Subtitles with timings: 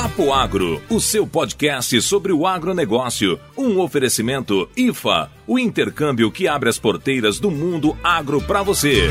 [0.00, 3.36] Papo Agro, o seu podcast sobre o agronegócio.
[3.56, 9.10] Um oferecimento IFA, o intercâmbio que abre as porteiras do mundo agro para você.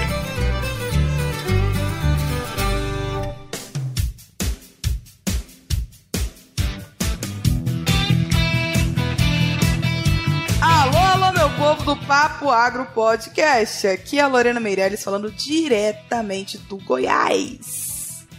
[10.61, 13.85] Alô, meu povo do Papo Agro Podcast.
[13.87, 17.86] Aqui é a Lorena Meirelles falando diretamente do Goiás.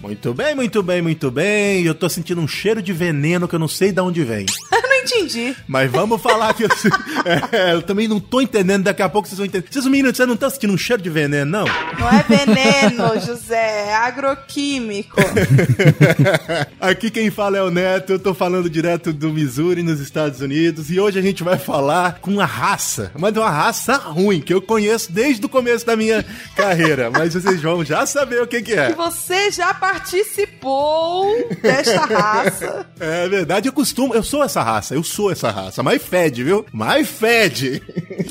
[0.00, 1.84] Muito bem, muito bem, muito bem.
[1.84, 4.46] Eu tô sentindo um cheiro de veneno que eu não sei de onde vem.
[5.16, 5.56] Entendi.
[5.66, 6.68] Mas vamos falar que eu,
[7.52, 9.66] é, eu também não tô entendendo, daqui a pouco vocês vão entender.
[9.70, 11.64] Vocês meninos, vocês não estão sentindo um cheiro de veneno, não?
[11.98, 15.20] Não é veneno, José, é agroquímico.
[16.80, 20.90] Aqui quem fala é o Neto, eu tô falando direto do Missouri, nos Estados Unidos,
[20.90, 24.52] e hoje a gente vai falar com uma raça, mas de uma raça ruim, que
[24.52, 26.24] eu conheço desde o começo da minha
[26.56, 28.90] carreira, mas vocês vão já saber o que que é.
[28.90, 32.86] E você já participou desta raça.
[33.00, 36.66] É verdade, eu costumo, eu sou essa raça, eu sou essa raça, mas fede, viu?
[36.72, 37.80] Mas fede.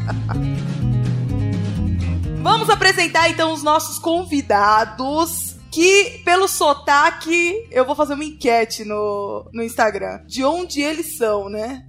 [2.46, 5.56] Vamos apresentar então os nossos convidados.
[5.72, 10.22] Que pelo sotaque, eu vou fazer uma enquete no, no Instagram.
[10.28, 11.84] De onde eles são, né?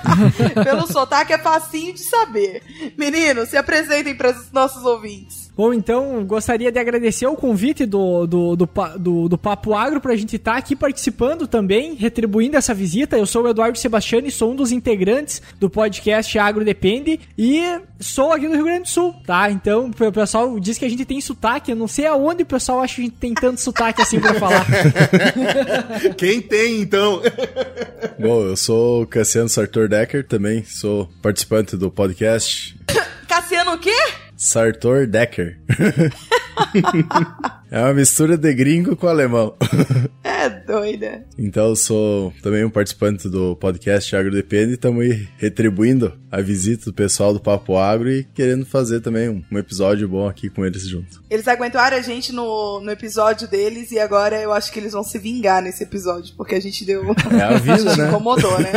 [0.64, 2.62] pelo sotaque é facinho de saber.
[2.96, 5.49] Meninos, se apresentem para os nossos ouvintes.
[5.60, 10.14] Bom, então gostaria de agradecer o convite do, do, do, do, do Papo Agro para
[10.14, 13.18] a gente estar tá aqui participando também, retribuindo essa visita.
[13.18, 18.32] Eu sou o Eduardo Sebastiani, sou um dos integrantes do podcast Agro Depende e sou
[18.32, 19.50] aqui do Rio Grande do Sul, tá?
[19.50, 22.80] Então o pessoal diz que a gente tem sotaque, eu não sei aonde o pessoal
[22.80, 24.64] acha que a gente tem tanto sotaque assim para falar.
[26.16, 27.20] Quem tem então?
[28.18, 32.74] Bom, eu sou Cassiano Sartor Decker, também sou participante do podcast.
[33.28, 33.92] Cassiano o quê?
[34.42, 35.60] Sartor Decker.
[37.70, 39.54] é uma mistura de gringo com alemão.
[40.22, 41.26] É doida.
[41.36, 45.06] Então eu sou também um participante do podcast Agro Depende e estamos
[45.36, 50.08] retribuindo a visita do pessoal do Papo Agro e querendo fazer também um, um, episódio
[50.08, 51.22] bom aqui com eles junto.
[51.28, 55.04] Eles aguentaram a gente no, no episódio deles e agora eu acho que eles vão
[55.04, 57.04] se vingar nesse episódio, porque a gente deu.
[57.38, 58.08] É a vida, a gente né?
[58.08, 58.72] incomodou, né?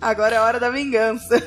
[0.00, 1.42] agora é a hora da vingança.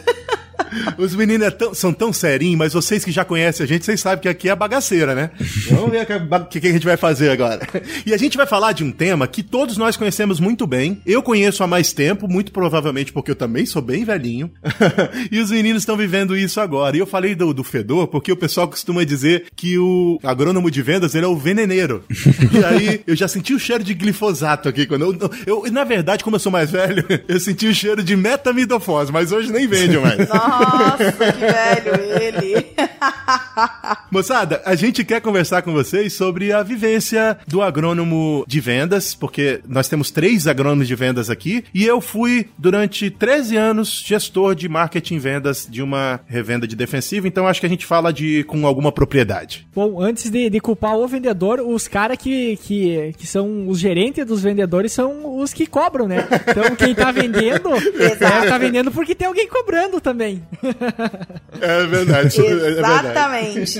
[0.97, 4.00] Os meninos é tão- são tão serinhos, mas vocês que já conhecem a gente, vocês
[4.00, 5.31] sabem que aqui é bagaceira, né?
[5.69, 7.59] Vamos ver o que, o que a gente vai fazer agora.
[8.06, 11.01] E a gente vai falar de um tema que todos nós conhecemos muito bem.
[11.06, 14.50] Eu conheço há mais tempo, muito provavelmente porque eu também sou bem velhinho.
[15.31, 16.95] e os meninos estão vivendo isso agora.
[16.95, 20.81] E eu falei do, do fedor porque o pessoal costuma dizer que o agrônomo de
[20.81, 22.03] vendas ele é o veneneiro.
[22.09, 24.85] e aí eu já senti o cheiro de glifosato aqui.
[24.85, 25.03] quando
[25.45, 29.12] eu, eu, Na verdade, como eu sou mais velho, eu senti o cheiro de metamidofose,
[29.12, 30.27] mas hoje nem vende mais.
[30.27, 30.60] Nossa,
[30.97, 32.65] que velho ele.
[34.11, 39.61] Moçada, a gente quer conversar com vocês sobre a vivência do agrônomo de vendas, porque
[39.67, 44.67] nós temos três agrônomos de vendas aqui, e eu fui, durante 13 anos, gestor de
[44.67, 48.43] marketing e vendas de uma revenda de defensivo, então acho que a gente fala de
[48.45, 49.67] com alguma propriedade.
[49.73, 54.25] Bom, antes de, de culpar o vendedor, os caras que, que, que são os gerentes
[54.25, 56.27] dos vendedores são os que cobram, né?
[56.47, 57.69] Então quem tá vendendo,
[57.99, 60.43] é, tá vendendo porque tem alguém cobrando também.
[61.62, 62.39] É verdade.
[62.42, 63.07] é verdade.
[63.07, 63.80] Exatamente.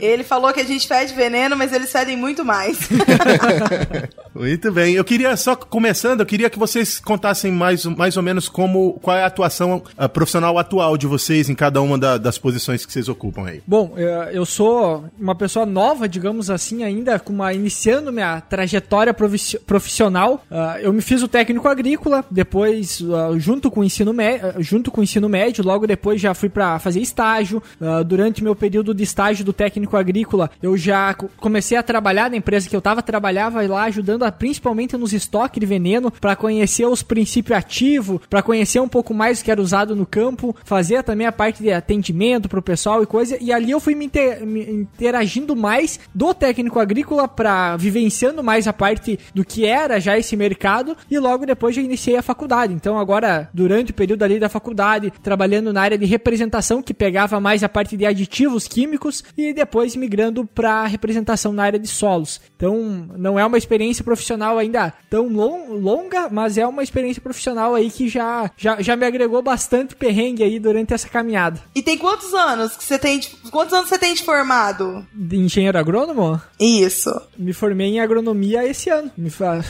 [0.00, 2.78] Ele falou que a gente fede veneno, mas eles fedem muito mais.
[4.34, 4.94] Muito bem.
[4.94, 9.16] Eu queria só começando, eu queria que vocês contassem mais, mais ou menos como qual
[9.16, 12.92] é a atuação ah, profissional atual de vocês em cada uma da- das posições que
[12.92, 13.62] vocês ocupam aí.
[13.66, 19.14] Bom, eu, eu sou uma pessoa nova, digamos assim, ainda com uma iniciando minha trajetória
[19.14, 20.44] profiss- profissional.
[20.50, 24.90] Ah, eu me fiz o técnico agrícola, depois ah, junto com o ensino médio, junto
[24.90, 27.62] com o ensino médio, logo depois já fui para fazer estágio.
[27.80, 32.30] Ah, durante meu período de estágio do técnico agrícola, eu já co- comecei a trabalhar
[32.30, 36.36] na empresa que eu tava, trabalhava lá ajudando a, principalmente nos estoques de veneno para
[36.36, 40.54] conhecer os princípios ativos, para conhecer um pouco mais o que era usado no campo,
[40.64, 43.36] fazer também a parte de atendimento pro pessoal e coisa.
[43.40, 48.66] E ali eu fui me, inter- me interagindo mais do técnico agrícola para vivenciando mais
[48.66, 52.72] a parte do que era já esse mercado e logo depois já iniciei a faculdade.
[52.74, 57.38] Então agora, durante o período ali da faculdade, trabalhando na área de representação que pegava
[57.40, 62.40] mais a parte de aditivos químicos e depois migrando para representação na área de solos.
[62.56, 67.74] Então, não é uma experiência profissional ainda tão lon- longa, mas é uma experiência profissional
[67.74, 71.60] aí que já, já, já me agregou bastante perrengue aí durante essa caminhada.
[71.74, 75.06] E tem quantos anos que você tem de, quantos anos você tem de formado?
[75.14, 77.10] De engenheiro agrônomo, Isso.
[77.38, 79.10] me formei em agronomia esse ano.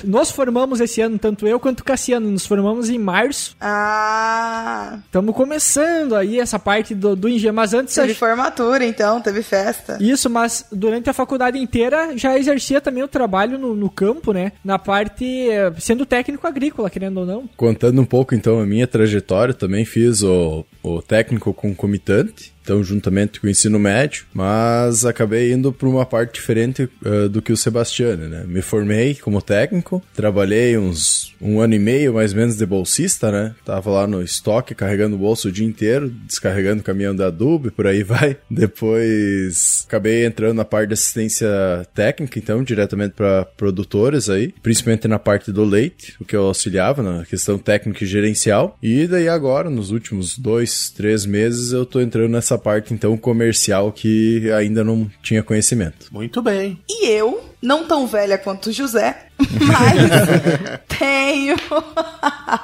[0.04, 3.56] Nós formamos esse ano, tanto eu quanto o Cassiano, nos formamos em março.
[3.60, 7.94] Ah, Estamos começando aí essa parte do, do engenheiro, mas antes...
[7.94, 9.98] teve a- formatura então, teve festa.
[10.00, 14.52] Isso, mas durante a faculdade inteira já exercia também o trabalho no, no campo, né?
[14.64, 17.48] Na parte, eh, sendo técnico agrícola, querendo ou não.
[17.56, 23.40] Contando um pouco então a minha trajetória, também fiz o, o técnico concomitante, então juntamente
[23.40, 27.56] com o ensino médio, mas acabei indo para uma parte diferente eh, do que o
[27.56, 28.44] Sebastiano, né?
[28.44, 33.30] Me formei como técnico, trabalhei uns um ano e meio mais ou menos de bolsista,
[33.30, 33.54] né?
[33.64, 37.68] Tava lá no estoque carregando o bolso o dia inteiro, descarregando o caminhão da adubo
[37.68, 38.36] e por aí vai.
[38.50, 41.48] Depois acabei entrando na parte de assistência
[41.94, 47.02] técnica, então diretamente para produtores aí, principalmente na parte do leite, o que eu auxiliava
[47.02, 48.76] na questão técnica e gerencial.
[48.82, 53.92] E daí agora, nos últimos dois, três meses, eu tô entrando nessa parte então comercial
[53.92, 56.08] que ainda não tinha conhecimento.
[56.12, 56.78] Muito bem.
[56.88, 61.56] E eu, não tão velha quanto José, mas tenho.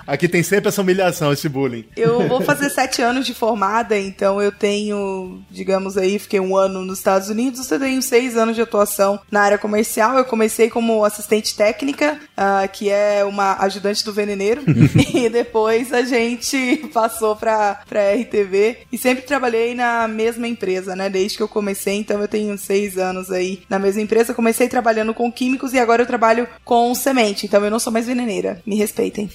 [0.06, 1.84] Aqui tem sempre essa humilhação, esse bullying.
[1.96, 6.84] Eu vou fazer sete anos de formada, então eu tenho, digamos aí, fiquei um ano
[6.84, 10.16] nos Estados Unidos, eu tenho seis anos de atuação na área comercial.
[10.16, 14.62] Eu comecei como assistente técnica, ah, que é uma ajudante do veneneiro,
[15.12, 21.10] e depois a gente passou pra, pra RTV e sempre trabalhei na mesma empresa, né?
[21.10, 24.32] Desde que eu comecei, então eu tenho seis anos aí na mesma empresa.
[24.32, 28.06] Comecei trabalhando com químicos e agora eu trabalho com semente, então eu não sou mais
[28.06, 28.60] veneneira.
[28.66, 29.28] Me respeitem.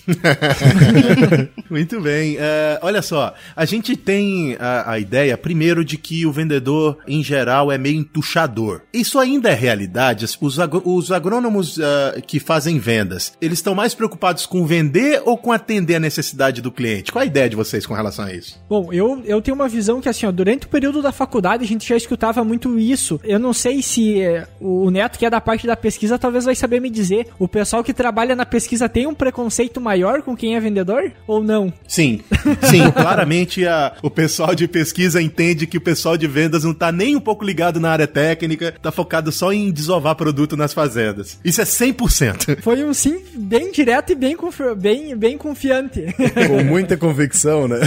[1.69, 2.37] Muito bem.
[2.39, 7.23] É, olha só, a gente tem a, a ideia, primeiro, de que o vendedor, em
[7.23, 8.81] geral, é meio entuchador.
[8.93, 10.25] Isso ainda é realidade?
[10.25, 15.51] Os, os agrônomos ah, que fazem vendas, eles estão mais preocupados com vender ou com
[15.51, 17.11] atender a necessidade do cliente?
[17.11, 18.59] Qual a ideia de vocês com relação a isso?
[18.69, 21.67] Bom, eu, eu tenho uma visão que, assim, ó, durante o período da faculdade a
[21.67, 23.19] gente já escutava muito isso.
[23.23, 26.55] Eu não sei se eh, o Neto, que é da parte da pesquisa, talvez vai
[26.55, 27.27] saber me dizer.
[27.39, 31.11] O pessoal que trabalha na pesquisa tem um preconceito maior com quem é vendedor?
[31.27, 31.71] Ou não?
[31.87, 32.21] Sim,
[32.69, 36.91] sim, claramente a- o pessoal de pesquisa entende que o pessoal de vendas não tá
[36.91, 41.39] nem um pouco ligado na área técnica, tá focado só em desovar produto nas fazendas.
[41.43, 42.61] Isso é 100%.
[42.61, 44.35] Foi um sim bem direto e bem,
[44.77, 46.05] bem, bem confiante.
[46.47, 47.79] Com muita convicção, né?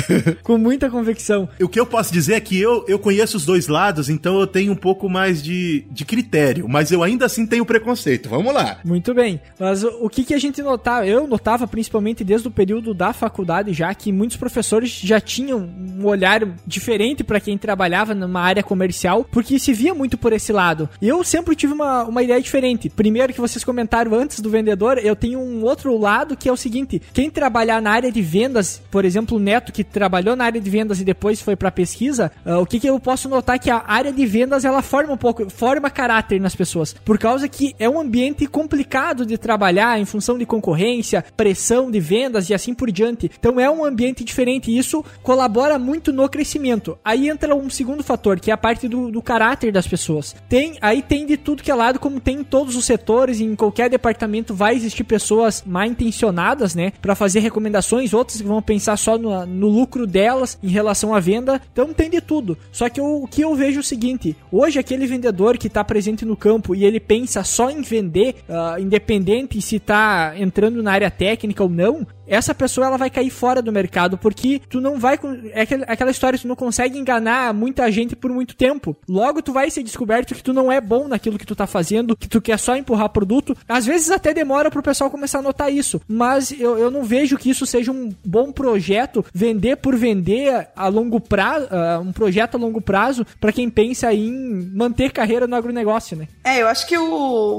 [0.42, 1.48] com muita convicção.
[1.60, 4.46] O que eu posso dizer é que eu, eu conheço os dois lados, então eu
[4.46, 8.28] tenho um pouco mais de, de critério, mas eu ainda assim assim tem o preconceito.
[8.28, 8.78] Vamos lá.
[8.84, 9.40] Muito bem.
[9.58, 11.06] Mas o, que, que a gente notava?
[11.06, 16.04] Eu notava principalmente desde o período da faculdade já que muitos professores já tinham um
[16.06, 20.88] olhar diferente para quem trabalhava numa área comercial, porque se via muito por esse lado.
[21.00, 22.88] Eu sempre tive uma, uma ideia diferente.
[22.88, 26.56] Primeiro que vocês comentaram antes do vendedor, eu tenho um outro lado que é o
[26.56, 30.60] seguinte: quem trabalhar na área de vendas, por exemplo, o Neto que trabalhou na área
[30.60, 33.70] de vendas e depois foi para pesquisa, uh, o que, que eu posso notar que
[33.70, 37.74] a área de vendas ela forma um pouco, forma caráter nas pessoas, por causa que
[37.78, 42.74] é um ambiente complicado de trabalhar em função de concorrência, pressão de vendas e assim
[42.74, 43.30] por diante.
[43.38, 46.98] Então é um ambiente diferente e isso colabora muito no crescimento.
[47.04, 50.34] Aí entra um segundo fator, que é a parte do, do caráter das pessoas.
[50.48, 53.54] Tem, aí tem de tudo que é lado, como tem em todos os setores, em
[53.54, 58.96] qualquer departamento vai existir pessoas mal intencionadas, né, para fazer recomendações, outras que vão pensar
[58.96, 61.60] só no, no, lucro delas em relação à venda.
[61.72, 62.56] Então tem de tudo.
[62.72, 65.84] Só que eu, o que eu vejo é o seguinte: hoje aquele vendedor que está
[65.84, 70.92] presente no campo e ele pensa só em vender, uh, independente se está entrando na
[70.92, 74.98] área técnica ou não, essa pessoa ela vai cair fora do mercado porque tu não
[74.98, 75.18] vai
[75.52, 78.96] é aquela história tu não consegue enganar muita gente por muito tempo.
[79.08, 82.16] Logo tu vai ser descoberto que tu não é bom naquilo que tu tá fazendo,
[82.16, 83.56] que tu quer só empurrar produto.
[83.68, 87.36] Às vezes até demora pro pessoal começar a notar isso, mas eu, eu não vejo
[87.36, 92.54] que isso seja um bom projeto vender por vender a longo prazo, uh, um projeto
[92.54, 96.28] a longo prazo para quem pensa em manter carreira no agronegócio, né?
[96.44, 97.09] É, eu acho que o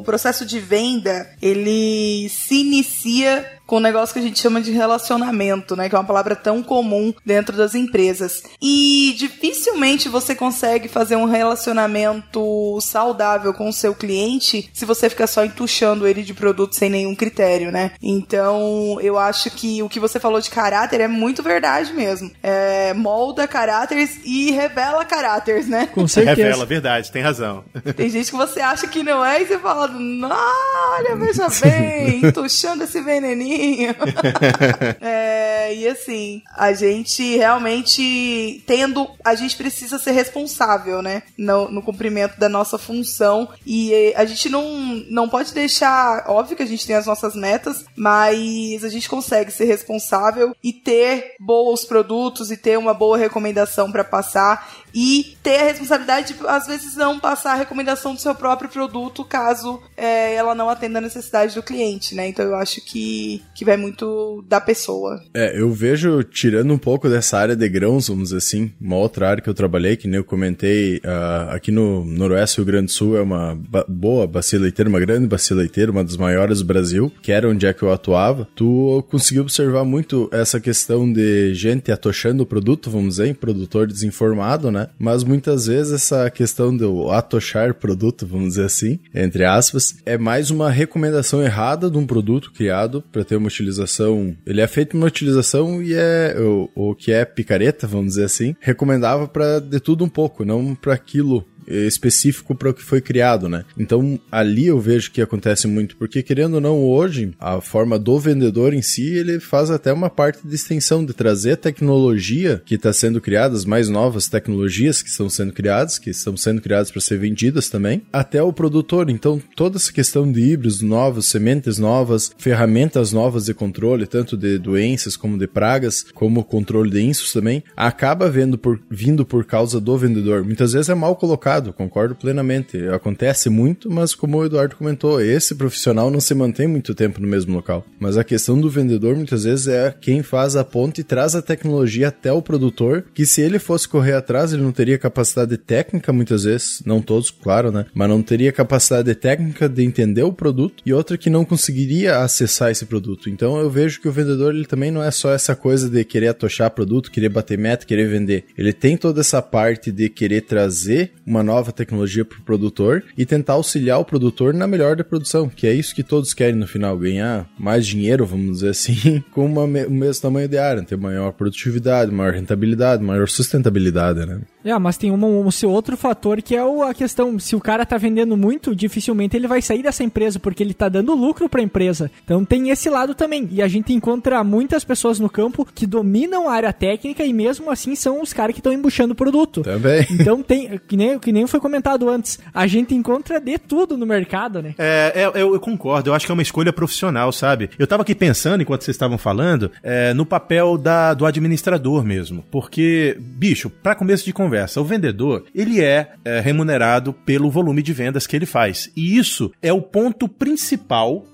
[0.04, 5.78] processo de venda, ele se inicia com um negócio que a gente chama de relacionamento,
[5.78, 5.88] né?
[5.88, 8.44] Que é uma palavra tão comum dentro das empresas.
[8.62, 15.26] E dificilmente você consegue fazer um relacionamento saudável com o seu cliente se você ficar
[15.26, 17.92] só entuchando ele de produto sem nenhum critério, né?
[18.02, 22.30] Então, eu acho que o que você falou de caráter é muito verdade mesmo.
[22.44, 25.88] É, molda caráteres e revela caráteres, né?
[25.94, 26.36] Com certeza.
[26.36, 27.64] Revela, verdade, tem razão.
[27.96, 32.84] Tem gente que você acha que não é e você fala, olha, veja bem, entuchando
[32.84, 33.61] esse veneninho
[35.02, 39.08] é, e assim, a gente realmente tendo.
[39.24, 41.24] A gente precisa ser responsável, né?
[41.38, 43.50] No, no cumprimento da nossa função.
[43.66, 44.66] E a gente não,
[45.10, 46.26] não pode deixar.
[46.28, 50.74] Óbvio que a gente tem as nossas metas, mas a gente consegue ser responsável e
[50.74, 56.48] ter bons produtos e ter uma boa recomendação para passar e ter a responsabilidade de,
[56.48, 61.00] às vezes, não passar a recomendação do seu próprio produto caso é, ela não atenda
[61.00, 62.28] a necessidade do cliente, né?
[62.28, 65.22] Então eu acho que, que vai muito da pessoa.
[65.34, 69.30] É, eu vejo, tirando um pouco dessa área de grãos, vamos dizer assim, uma outra
[69.30, 72.92] área que eu trabalhei, que nem eu comentei, uh, aqui no Noroeste Rio Grande do
[72.92, 76.66] Sul é uma ba boa bacia leiteira, uma grande bacia leiteira, uma das maiores do
[76.66, 78.48] Brasil, que era onde é que eu atuava.
[78.56, 84.72] Tu conseguiu observar muito essa questão de gente atochando o produto, vamos dizer, produtor desinformado,
[84.72, 84.81] né?
[84.98, 90.52] Mas muitas vezes essa questão do atochar produto, vamos dizer assim, entre aspas, é mais
[90.52, 94.36] uma recomendação errada de um produto criado para ter uma utilização.
[94.46, 98.56] Ele é feito uma utilização e é o, o que é picareta, vamos dizer assim,
[98.60, 103.48] recomendava para de tudo um pouco, não para aquilo específico para o que foi criado,
[103.48, 103.64] né?
[103.78, 108.20] Então ali eu vejo que acontece muito, porque querendo ou não, hoje, a forma do
[108.20, 112.76] vendedor em si, ele faz até uma parte de extensão, de trazer a tecnologia que
[112.76, 116.92] está sendo criada, as mais novas tecnologias que estão sendo criadas, que estão sendo criadas
[116.92, 119.10] para ser vendidas também, até o produtor.
[119.10, 124.58] Então toda essa questão de híbridos novos, sementes novas, ferramentas novas de controle, tanto de
[124.58, 129.80] doenças como de pragas, como controle de insos também, acaba vendo por, vindo por causa
[129.80, 130.44] do vendedor.
[130.44, 132.78] Muitas vezes é mal colocado concordo plenamente.
[132.88, 137.28] Acontece muito, mas como o Eduardo comentou, esse profissional não se mantém muito tempo no
[137.28, 137.86] mesmo local.
[138.00, 141.42] Mas a questão do vendedor muitas vezes é quem faz a ponte e traz a
[141.42, 146.12] tecnologia até o produtor, que se ele fosse correr atrás, ele não teria capacidade técnica
[146.12, 147.86] muitas vezes, não todos, claro, né?
[147.94, 152.72] Mas não teria capacidade técnica de entender o produto e outra que não conseguiria acessar
[152.72, 153.30] esse produto.
[153.30, 156.30] Então eu vejo que o vendedor ele também não é só essa coisa de querer
[156.30, 158.46] atochar produto, querer bater meta, querer vender.
[158.58, 163.26] Ele tem toda essa parte de querer trazer uma nova tecnologia para o produtor e
[163.26, 166.66] tentar auxiliar o produtor na melhor da produção, que é isso que todos querem no
[166.66, 170.98] final, ganhar mais dinheiro, vamos dizer assim, com uma, o mesmo tamanho de área, ter
[170.98, 174.42] maior produtividade, maior rentabilidade, maior sustentabilidade, né?
[174.64, 177.86] É, mas tem um, um outro fator que é o, a questão, se o cara
[177.86, 181.62] tá vendendo muito, dificilmente ele vai sair dessa empresa, porque ele tá dando lucro para
[181.62, 182.12] a empresa.
[182.24, 183.48] Então tem esse lado também.
[183.52, 187.72] E a gente encontra muitas pessoas no campo que dominam a área técnica e mesmo
[187.72, 189.62] assim são os caras que estão embuchando o produto.
[189.62, 190.06] Também.
[190.22, 194.06] Então tem, que nem, que nem foi comentado antes, a gente encontra de tudo no
[194.06, 194.76] mercado, né?
[194.78, 197.72] É, é eu, eu, concordo, eu acho que é uma escolha profissional, sabe?
[197.80, 202.44] Eu tava aqui pensando, enquanto vocês estavam falando, é, no papel da, do administrador mesmo.
[202.52, 204.82] Porque, bicho, para começo de conversa, conversa.
[204.82, 208.92] O vendedor, ele é, é remunerado pelo volume de vendas que ele faz.
[208.98, 211.26] E isso é o ponto principal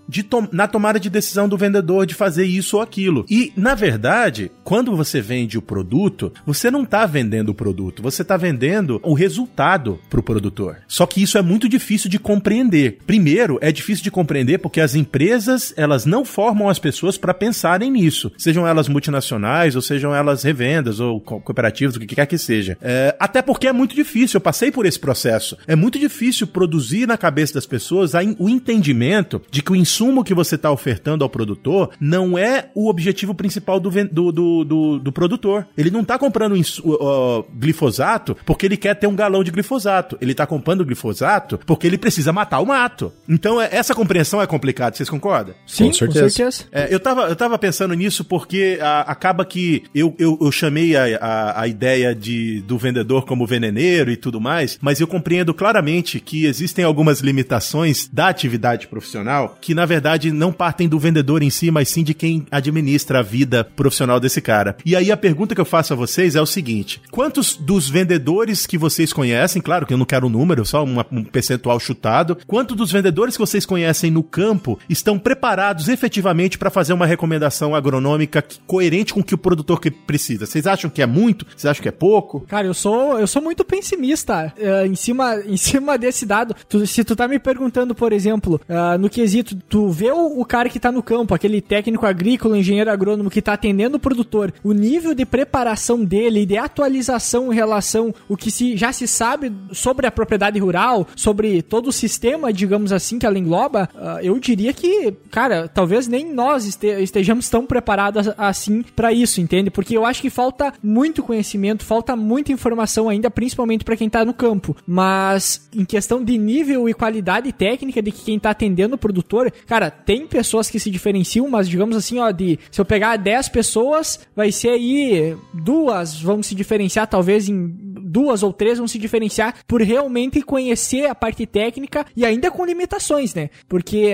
[0.51, 3.25] na tomada de decisão do vendedor de fazer isso ou aquilo.
[3.29, 8.21] E, na verdade, quando você vende o produto, você não está vendendo o produto, você
[8.21, 10.77] está vendendo o resultado para o produtor.
[10.87, 12.99] Só que isso é muito difícil de compreender.
[13.05, 17.91] Primeiro, é difícil de compreender porque as empresas elas não formam as pessoas para pensarem
[17.91, 22.37] nisso, sejam elas multinacionais ou sejam elas revendas ou co cooperativas, o que quer que
[22.37, 22.77] seja.
[22.81, 24.37] É, até porque é muito difícil.
[24.37, 25.57] Eu passei por esse processo.
[25.67, 30.33] É muito difícil produzir na cabeça das pessoas o entendimento de que o insumo que
[30.33, 35.11] você está ofertando ao produtor não é o objetivo principal do, do, do, do, do
[35.11, 35.67] produtor.
[35.77, 40.17] Ele não está comprando uh, glifosato porque ele quer ter um galão de glifosato.
[40.21, 43.11] Ele está comprando glifosato porque ele precisa matar o mato.
[43.27, 45.55] Então, é, essa compreensão é complicada, vocês concordam?
[45.65, 46.23] Sim, com certeza.
[46.23, 46.65] Com certeza.
[46.71, 50.95] É, eu, tava, eu tava pensando nisso porque a, acaba que eu, eu, eu chamei
[50.95, 55.53] a, a, a, ideia de, do vendedor como veneneiro e tudo mais, mas eu compreendo
[55.53, 61.41] claramente que existem algumas limitações da atividade profissional que, na verdade, não partem do vendedor
[61.41, 64.77] em si, mas sim de quem administra a vida profissional desse cara.
[64.85, 68.65] E aí a pergunta que eu faço a vocês é o seguinte: quantos dos vendedores
[68.65, 72.75] que vocês conhecem, claro que eu não quero um número, só um percentual chutado, quantos
[72.75, 78.43] dos vendedores que vocês conhecem no campo estão preparados efetivamente para fazer uma recomendação agronômica
[78.65, 80.45] coerente com o que o produtor que precisa?
[80.45, 81.45] Vocês acham que é muito?
[81.55, 82.41] Vocês acham que é pouco?
[82.41, 86.55] Cara, eu sou, eu sou muito pessimista uh, em, cima, em cima desse dado.
[86.67, 90.45] Tu, se tu tá me perguntando, por exemplo, uh, no quesito, tu vê o, o,
[90.45, 94.53] cara que tá no campo, aquele técnico agrícola, engenheiro agrônomo que tá atendendo o produtor,
[94.63, 99.07] o nível de preparação dele e de atualização em relação o que se, já se
[99.07, 104.19] sabe sobre a propriedade rural, sobre todo o sistema, digamos assim, que ela engloba, uh,
[104.21, 109.69] eu diria que, cara, talvez nem nós este, estejamos tão preparados assim para isso, entende?
[109.69, 114.23] Porque eu acho que falta muito conhecimento, falta muita informação ainda, principalmente para quem tá
[114.25, 114.75] no campo.
[114.85, 119.91] Mas em questão de nível e qualidade técnica de quem tá atendendo o produtor, cara,
[119.91, 124.19] tem pessoas que se diferenciam, mas digamos assim, ó, de se eu pegar 10 pessoas,
[124.35, 127.67] vai ser aí duas vão se diferenciar talvez em
[128.07, 132.65] duas ou três vão se diferenciar por realmente conhecer a parte técnica e ainda com
[132.65, 133.49] limitações, né?
[133.67, 134.13] Porque,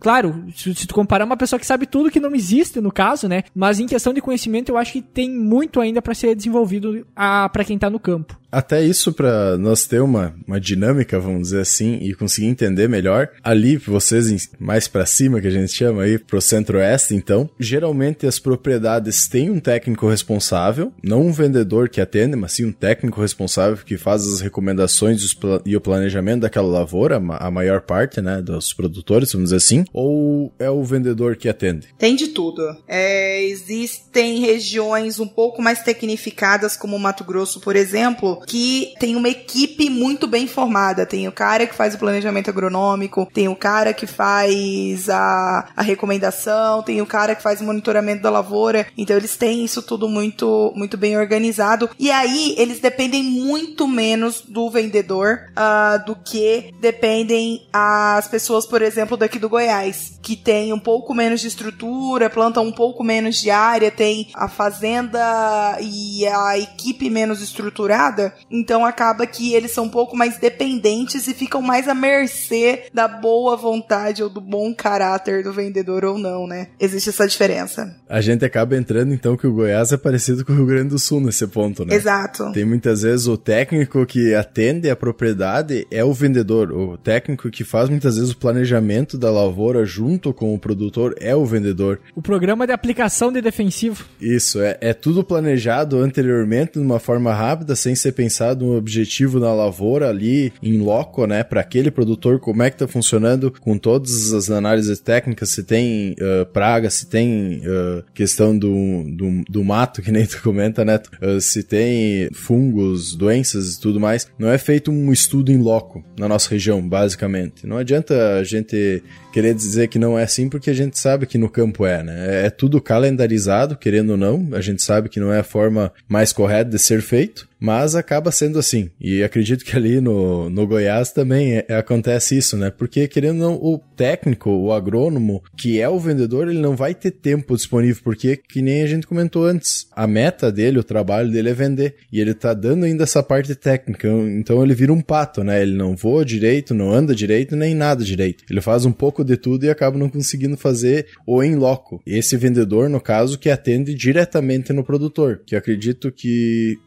[0.00, 3.28] claro, se, se tu comparar uma pessoa que sabe tudo que não existe no caso,
[3.28, 3.44] né?
[3.54, 7.64] Mas em questão de conhecimento, eu acho que tem muito ainda para ser desenvolvido para
[7.64, 8.36] quem tá no campo.
[8.56, 13.28] Até isso para nós ter uma, uma dinâmica, vamos dizer assim, e conseguir entender melhor.
[13.44, 18.38] Ali, vocês mais para cima, que a gente chama aí, pro centro-oeste, então, geralmente as
[18.38, 23.76] propriedades têm um técnico responsável, não um vendedor que atende, mas sim um técnico responsável
[23.84, 29.34] que faz as recomendações e o planejamento daquela lavoura, a maior parte, né, dos produtores,
[29.34, 31.88] vamos dizer assim, ou é o vendedor que atende?
[31.98, 32.62] Tem de tudo.
[32.88, 39.28] É, existem regiões um pouco mais tecnificadas, como Mato Grosso, por exemplo, que tem uma
[39.28, 41.04] equipe muito bem formada.
[41.04, 45.82] Tem o cara que faz o planejamento agronômico, tem o cara que faz a, a
[45.82, 48.86] recomendação, tem o cara que faz o monitoramento da lavoura.
[48.96, 51.90] Então eles têm isso tudo muito, muito bem organizado.
[51.98, 58.80] E aí eles dependem muito menos do vendedor uh, do que dependem as pessoas, por
[58.80, 63.40] exemplo, daqui do Goiás, que tem um pouco menos de estrutura, plantam um pouco menos
[63.40, 68.25] de área, tem a fazenda e a equipe menos estruturada.
[68.50, 73.08] Então acaba que eles são um pouco mais dependentes e ficam mais à mercê da
[73.08, 76.68] boa vontade ou do bom caráter do vendedor ou não, né?
[76.78, 77.96] Existe essa diferença.
[78.08, 80.98] A gente acaba entrando então que o Goiás é parecido com o Rio Grande do
[80.98, 81.94] Sul nesse ponto, né?
[81.94, 82.52] Exato.
[82.52, 86.72] Tem muitas vezes o técnico que atende a propriedade é o vendedor.
[86.72, 91.34] O técnico que faz muitas vezes o planejamento da lavoura junto com o produtor é
[91.34, 92.00] o vendedor.
[92.14, 94.04] O programa de aplicação de defensivo.
[94.20, 99.38] Isso, é, é tudo planejado anteriormente de uma forma rápida, sem ser pensado um objetivo
[99.38, 103.76] na lavoura ali em loco, né, para aquele produtor, como é que tá funcionando com
[103.78, 109.62] todas as análises técnicas, se tem uh, praga, se tem uh, questão do, do, do,
[109.62, 114.26] mato, que nem tu comenta, né, uh, se tem fungos, doenças e tudo mais.
[114.38, 117.66] Não é feito um estudo em loco na nossa região, basicamente.
[117.66, 119.02] Não adianta a gente
[119.36, 122.26] querer dizer que não é assim, porque a gente sabe que no campo é, né?
[122.26, 125.92] É, é tudo calendarizado, querendo ou não, a gente sabe que não é a forma
[126.08, 128.90] mais correta de ser feito, mas acaba sendo assim.
[129.00, 132.70] E acredito que ali no, no Goiás também é, acontece isso, né?
[132.70, 136.94] Porque, querendo ou não, o técnico, o agrônomo, que é o vendedor, ele não vai
[136.94, 141.30] ter tempo disponível, porque, que nem a gente comentou antes, a meta dele, o trabalho
[141.30, 141.96] dele é vender.
[142.12, 145.62] E ele tá dando ainda essa parte técnica, então ele vira um pato, né?
[145.62, 148.44] Ele não voa direito, não anda direito, nem nada direito.
[148.50, 152.00] Ele faz um pouco de tudo e acaba não conseguindo fazer o em loco.
[152.06, 156.78] Esse vendedor, no caso, que atende diretamente no produtor, que acredito que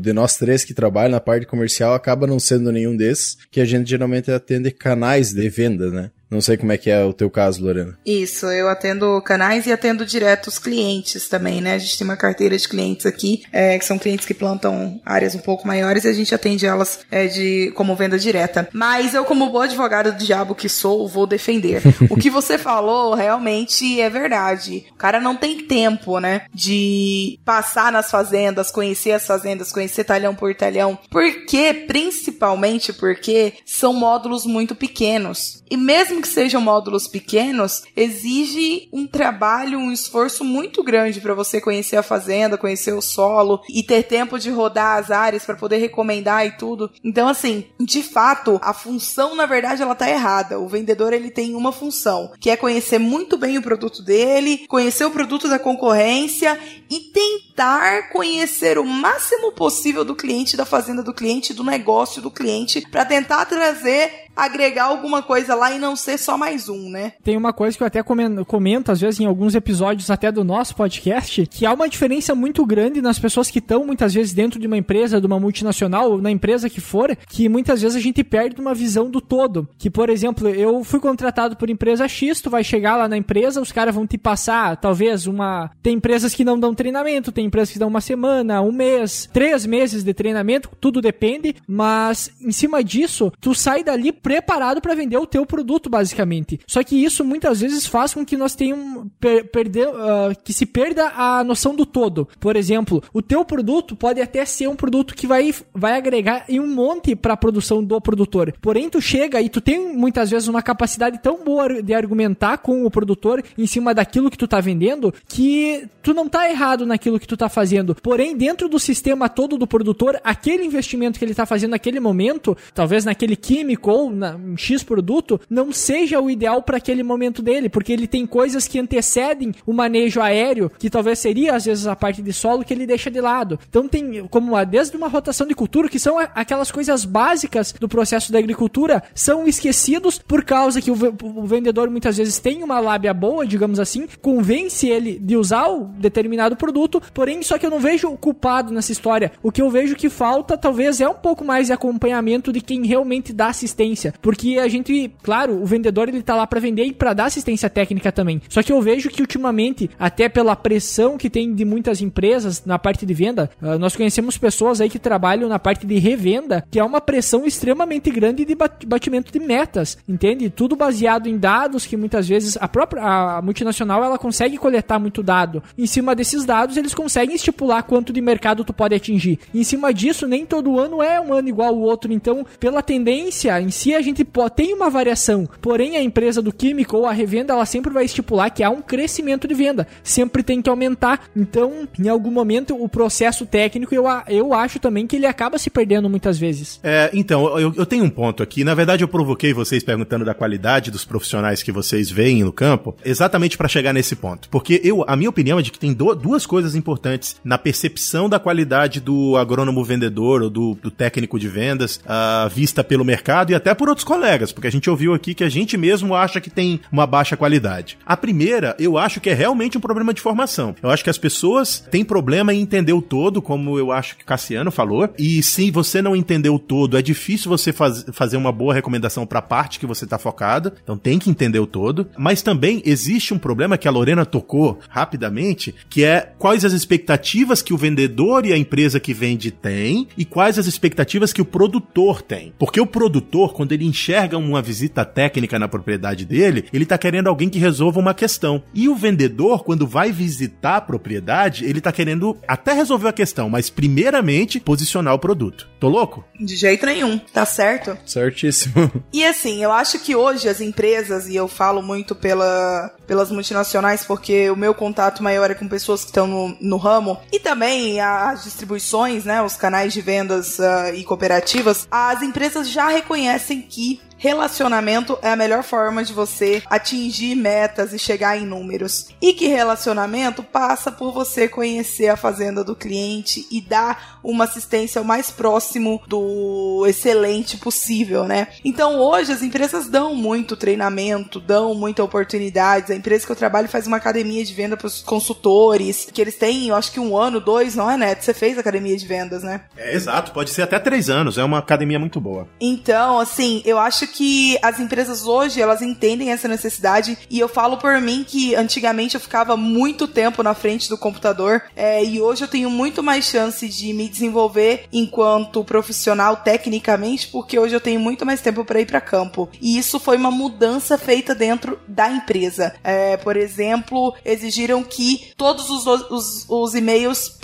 [0.00, 3.64] de nós três que trabalham na parte comercial, acaba não sendo nenhum desses, que a
[3.64, 6.10] gente geralmente atende canais de venda, né?
[6.30, 7.98] Não sei como é que é o teu caso, Lorena.
[8.06, 11.74] Isso, eu atendo canais e atendo direto os clientes também, né?
[11.74, 15.34] A gente tem uma carteira de clientes aqui, é, que são clientes que plantam áreas
[15.34, 18.68] um pouco maiores e a gente atende elas é, de como venda direta.
[18.72, 21.82] Mas eu, como boa advogada do diabo que sou, vou defender.
[22.08, 24.84] o que você falou realmente é verdade.
[24.92, 26.42] O cara não tem tempo, né?
[26.54, 30.96] De passar nas fazendas, conhecer as fazendas, conhecer talhão por talhão.
[31.10, 35.62] Porque, principalmente porque são módulos muito pequenos.
[35.70, 41.60] E mesmo que sejam módulos pequenos, exige um trabalho, um esforço muito grande para você
[41.60, 45.78] conhecer a fazenda, conhecer o solo e ter tempo de rodar as áreas para poder
[45.78, 46.90] recomendar e tudo.
[47.04, 50.58] Então, assim, de fato, a função, na verdade, ela tá errada.
[50.58, 55.04] O vendedor ele tem uma função, que é conhecer muito bem o produto dele, conhecer
[55.04, 61.14] o produto da concorrência e tentar conhecer o máximo possível do cliente, da fazenda do
[61.14, 66.18] cliente, do negócio do cliente, para tentar trazer agregar alguma coisa lá e não ser
[66.18, 67.12] só mais um, né?
[67.22, 70.74] Tem uma coisa que eu até comento, às vezes, em alguns episódios até do nosso
[70.74, 74.66] podcast, que há uma diferença muito grande nas pessoas que estão, muitas vezes, dentro de
[74.66, 78.60] uma empresa, de uma multinacional, na empresa que for, que muitas vezes a gente perde
[78.60, 79.68] uma visão do todo.
[79.78, 83.60] Que, por exemplo, eu fui contratado por empresa X, tu vai chegar lá na empresa,
[83.60, 85.70] os caras vão te passar, talvez, uma.
[85.82, 89.66] Tem empresas que não dão treinamento, tem empresas que dão uma semana, um mês, três
[89.66, 95.16] meses de treinamento, tudo depende, mas em cima disso, tu sai dali preparado para vender
[95.16, 96.60] o teu produto, basicamente.
[96.66, 100.66] Só que isso muitas vezes faz com que nós tenhamos per perder, uh, que se
[100.66, 102.28] perda a noção do todo.
[102.38, 106.60] Por exemplo, o teu produto pode até ser um produto que vai, vai agregar em
[106.60, 108.54] um monte para a produção do produtor.
[108.60, 112.84] Porém, tu chega e tu tem muitas vezes uma capacidade tão boa de argumentar com
[112.84, 117.18] o produtor em cima daquilo que tu tá vendendo que tu não tá errado naquilo
[117.18, 117.94] que tu tá fazendo.
[117.94, 122.56] Porém, dentro do sistema todo do produtor, aquele investimento que ele tá fazendo naquele momento,
[122.74, 127.42] talvez naquele químico ou na, um X produto não seja o ideal para aquele momento
[127.42, 131.86] dele, porque ele tem coisas que antecedem o manejo aéreo, que talvez seria às vezes
[131.86, 133.58] a parte de solo que ele deixa de lado.
[133.68, 138.32] Então tem como desde uma rotação de cultura, que são aquelas coisas básicas do processo
[138.32, 143.12] da agricultura, são esquecidos por causa que o, o vendedor muitas vezes tem uma lábia
[143.12, 147.80] boa, digamos assim, convence ele de usar o determinado produto, porém só que eu não
[147.80, 149.32] vejo o culpado nessa história.
[149.42, 152.86] O que eu vejo que falta talvez é um pouco mais de acompanhamento de quem
[152.86, 156.84] realmente dá assistência assistência, porque a gente, claro, o vendedor ele tá lá para vender
[156.84, 158.40] e para dar assistência técnica também.
[158.48, 162.78] Só que eu vejo que ultimamente, até pela pressão que tem de muitas empresas na
[162.78, 166.78] parte de venda, uh, nós conhecemos pessoas aí que trabalham na parte de revenda, que
[166.78, 170.48] é uma pressão extremamente grande de batimento de metas, entende?
[170.48, 175.22] Tudo baseado em dados que muitas vezes a própria a multinacional ela consegue coletar muito
[175.22, 175.62] dado.
[175.76, 179.38] Em cima desses dados, eles conseguem estipular quanto de mercado tu pode atingir.
[179.54, 183.60] Em cima disso, nem todo ano é um ano igual ao outro, então, pela tendência
[183.60, 187.52] em si, a gente tem uma variação, porém a empresa do químico ou a revenda,
[187.52, 191.28] ela sempre vai estipular que há um crescimento de venda, sempre tem que aumentar.
[191.36, 195.70] Então, em algum momento, o processo técnico, eu, eu acho também que ele acaba se
[195.70, 196.80] perdendo muitas vezes.
[196.82, 198.64] É, então, eu, eu tenho um ponto aqui.
[198.64, 202.96] Na verdade, eu provoquei vocês perguntando da qualidade dos profissionais que vocês veem no campo,
[203.04, 204.48] exatamente para chegar nesse ponto.
[204.48, 208.28] Porque eu, a minha opinião é de que tem do, duas coisas importantes na percepção
[208.28, 213.50] da qualidade do agrônomo vendedor ou do, do técnico de vendas, uh, vista pelo mercado
[213.50, 216.38] e até por outros colegas, porque a gente ouviu aqui que a gente mesmo acha
[216.38, 217.96] que tem uma baixa qualidade.
[218.04, 220.74] A primeira, eu acho que é realmente um problema de formação.
[220.82, 224.24] Eu acho que as pessoas têm problema em entender o todo, como eu acho que
[224.24, 228.52] Cassiano falou, e se você não entender o todo, é difícil você faz, fazer uma
[228.52, 232.06] boa recomendação para a parte que você está focada, então tem que entender o todo.
[232.18, 237.62] Mas também existe um problema que a Lorena tocou rapidamente, que é quais as expectativas
[237.62, 241.46] que o vendedor e a empresa que vende tem e quais as expectativas que o
[241.46, 242.52] produtor tem.
[242.58, 247.28] Porque o produtor, quando ele enxerga uma visita técnica na propriedade dele, ele está querendo
[247.28, 248.62] alguém que resolva uma questão.
[248.74, 253.48] E o vendedor, quando vai visitar a propriedade, ele está querendo até resolver a questão,
[253.48, 255.68] mas primeiramente posicionar o produto.
[255.78, 256.24] Tô louco?
[256.38, 257.96] De jeito nenhum, tá certo?
[258.06, 258.90] Certíssimo.
[259.12, 264.04] E assim, eu acho que hoje as empresas, e eu falo muito pela, pelas multinacionais,
[264.04, 268.00] porque o meu contato maior é com pessoas que estão no, no ramo, e também
[268.00, 274.00] as distribuições, né, os canais de vendas uh, e cooperativas, as empresas já reconhecem que
[274.20, 279.08] relacionamento é a melhor forma de você atingir metas e chegar em números.
[279.20, 285.00] E que relacionamento passa por você conhecer a fazenda do cliente e dar uma assistência
[285.00, 288.48] o mais próximo do excelente possível, né?
[288.62, 292.90] Então hoje as empresas dão muito treinamento, dão muita oportunidades.
[292.90, 296.36] A empresa que eu trabalho faz uma academia de venda para os consultores, que eles
[296.36, 298.22] têm, eu acho que um ano, dois, não é, Neto?
[298.22, 299.62] Você fez academia de vendas, né?
[299.74, 302.46] É, exato, pode ser até três anos, é uma academia muito boa.
[302.60, 307.76] Então, assim, eu acho que as empresas hoje, elas entendem essa necessidade e eu falo
[307.76, 312.44] por mim que antigamente eu ficava muito tempo na frente do computador é, e hoje
[312.44, 318.00] eu tenho muito mais chance de me desenvolver enquanto profissional tecnicamente, porque hoje eu tenho
[318.00, 319.48] muito mais tempo para ir para campo.
[319.60, 322.74] E isso foi uma mudança feita dentro da empresa.
[322.82, 327.38] É, por exemplo, exigiram que todos os, os, os e-mails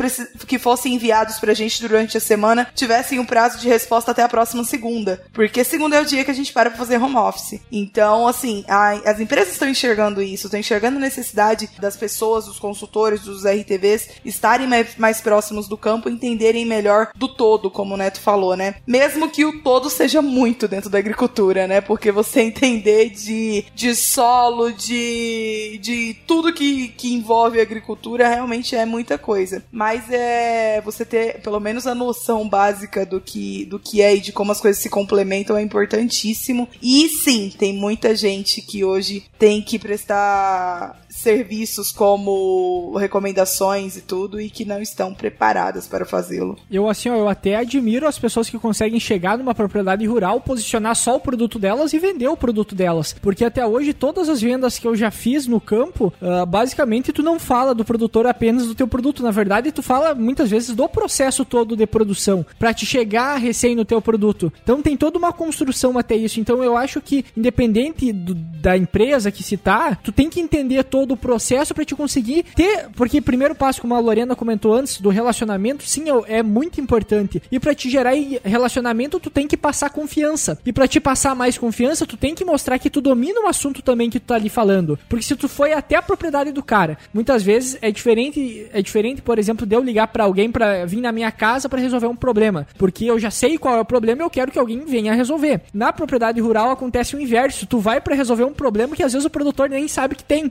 [0.47, 4.29] que fossem enviados pra gente durante a semana tivessem um prazo de resposta até a
[4.29, 5.25] próxima segunda.
[5.33, 7.61] Porque segunda é o dia que a gente para fazer home office.
[7.71, 12.59] Então, assim, a, as empresas estão enxergando isso, estão enxergando a necessidade das pessoas, dos
[12.59, 17.97] consultores, dos RTVs estarem mais, mais próximos do campo, entenderem melhor do todo, como o
[17.99, 18.77] Neto falou, né?
[18.87, 21.83] Mesmo que o todo seja muito dentro da agricultura, né?
[21.83, 28.87] Porque você entender de, de solo, de, de tudo que, que envolve agricultura realmente é
[28.87, 29.63] muita coisa.
[29.71, 34.21] Mas é você ter pelo menos a noção básica do que, do que é e
[34.21, 36.46] de como as coisas se complementam é importantíssimo.
[36.83, 44.41] E sim, tem muita gente que hoje tem que prestar serviços como recomendações e tudo
[44.41, 46.59] e que não estão preparadas para fazê-lo.
[46.71, 51.17] Eu assim, eu até admiro as pessoas que conseguem chegar numa propriedade rural, posicionar só
[51.17, 54.87] o produto delas e vender o produto delas, porque até hoje todas as vendas que
[54.87, 58.87] eu já fiz no campo, uh, basicamente tu não fala do produtor apenas do teu
[58.87, 63.37] produto, na verdade tu fala muitas vezes do processo todo de produção para te chegar
[63.37, 64.53] recém no teu produto.
[64.63, 66.41] Então tem toda uma construção até isso.
[66.41, 70.85] Então eu acho que independente do, da empresa que se tá, tu tem que entender
[70.85, 72.89] todo todo o processo para te conseguir ter.
[72.97, 77.41] Porque primeiro passo, como a Lorena comentou antes, do relacionamento, sim, é, é muito importante.
[77.51, 78.13] E para te gerar
[78.45, 80.59] relacionamento, tu tem que passar confiança.
[80.67, 83.81] E para te passar mais confiança, tu tem que mostrar que tu domina o assunto
[83.83, 84.99] também que tu tá ali falando.
[85.09, 89.23] Porque se tu foi até a propriedade do cara, muitas vezes é diferente, é diferente,
[89.23, 92.17] por exemplo, de eu ligar para alguém para vir na minha casa para resolver um
[92.17, 95.15] problema, porque eu já sei qual é o problema e eu quero que alguém venha
[95.15, 95.61] resolver.
[95.73, 99.27] Na propriedade rural acontece o inverso, tu vai para resolver um problema que às vezes
[99.27, 100.51] o produtor nem sabe que tem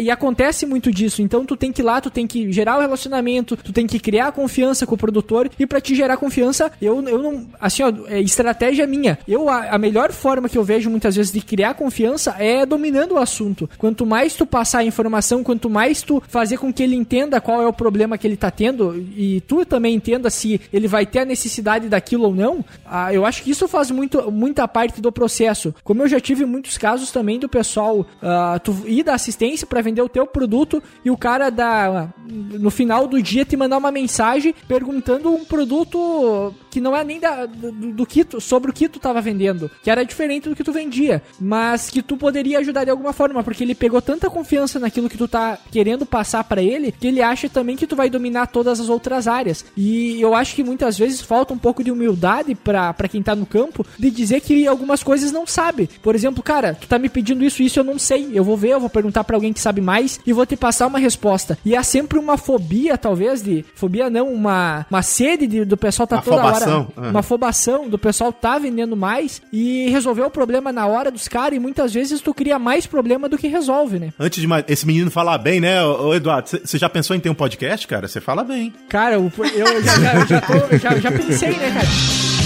[0.00, 1.22] e acontece muito disso.
[1.22, 3.98] Então tu tem que ir lá, tu tem que gerar o relacionamento, tu tem que
[3.98, 7.92] criar confiança com o produtor e para te gerar confiança, eu, eu não, assim, ó,
[8.06, 9.18] é estratégia minha.
[9.26, 13.12] Eu a, a, melhor forma que eu vejo muitas vezes de criar confiança é dominando
[13.12, 13.68] o assunto.
[13.78, 17.62] Quanto mais tu passar a informação, quanto mais tu fazer com que ele entenda qual
[17.62, 21.20] é o problema que ele tá tendo e tu também entenda se ele vai ter
[21.20, 25.12] a necessidade daquilo ou não, ah, eu acho que isso faz muito, muita parte do
[25.12, 25.74] processo.
[25.84, 29.82] Como eu já tive muitos casos também do pessoal ah, tu ir da assistência para
[29.82, 33.90] vender o teu produto e o cara da no final do dia te mandar uma
[33.90, 38.74] mensagem perguntando um produto que não é nem da, do, do que tu, sobre o
[38.74, 42.58] que tu tava vendendo, que era diferente do que tu vendia, mas que tu poderia
[42.58, 46.42] ajudar de alguma forma, porque ele pegou tanta confiança naquilo que tu tá querendo passar
[46.42, 49.64] para ele, que ele acha também que tu vai dominar todas as outras áreas.
[49.76, 53.46] E eu acho que muitas vezes falta um pouco de humildade para quem tá no
[53.46, 55.88] campo de dizer que algumas coisas não sabe.
[56.02, 58.30] Por exemplo, cara, tu tá me pedindo isso, isso eu não sei.
[58.34, 60.86] Eu vou ver, eu vou perguntar para alguém que sabe mais e vou te passar
[60.86, 61.58] uma resposta.
[61.64, 63.64] E há sempre uma fobia, talvez, de.
[63.74, 67.10] Fobia não, uma, uma sede de, do pessoal tá uma toda hora Uhum.
[67.10, 71.56] Uma afobação do pessoal tá vendendo mais e resolver o problema na hora dos caras
[71.56, 74.12] e muitas vezes tu cria mais problema do que resolve, né?
[74.18, 77.30] Antes de mais, esse menino falar bem, né, ô, Eduardo, você já pensou em ter
[77.30, 78.08] um podcast, cara?
[78.08, 78.72] Você fala bem.
[78.88, 82.43] Cara, eu, eu já, já, já, tô, já, já pensei, né, cara?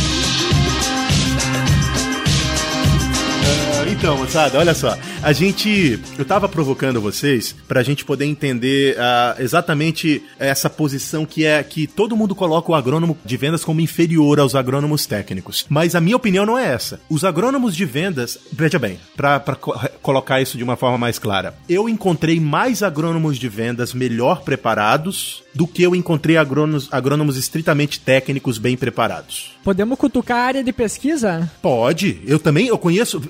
[3.98, 4.96] Então, moçada, olha só.
[5.20, 6.00] A gente.
[6.16, 11.88] Eu tava provocando vocês pra gente poder entender uh, exatamente essa posição que é que
[11.88, 15.66] todo mundo coloca o agrônomo de vendas como inferior aos agrônomos técnicos.
[15.68, 17.00] Mas a minha opinião não é essa.
[17.10, 18.38] Os agrônomos de vendas.
[18.52, 21.54] Veja bem, pra, pra co colocar isso de uma forma mais clara.
[21.68, 27.98] Eu encontrei mais agrônomos de vendas melhor preparados do que eu encontrei agrônomos, agrônomos estritamente
[27.98, 29.58] técnicos bem preparados.
[29.64, 31.50] Podemos cutucar a área de pesquisa?
[31.60, 32.22] Pode.
[32.24, 33.20] Eu também eu conheço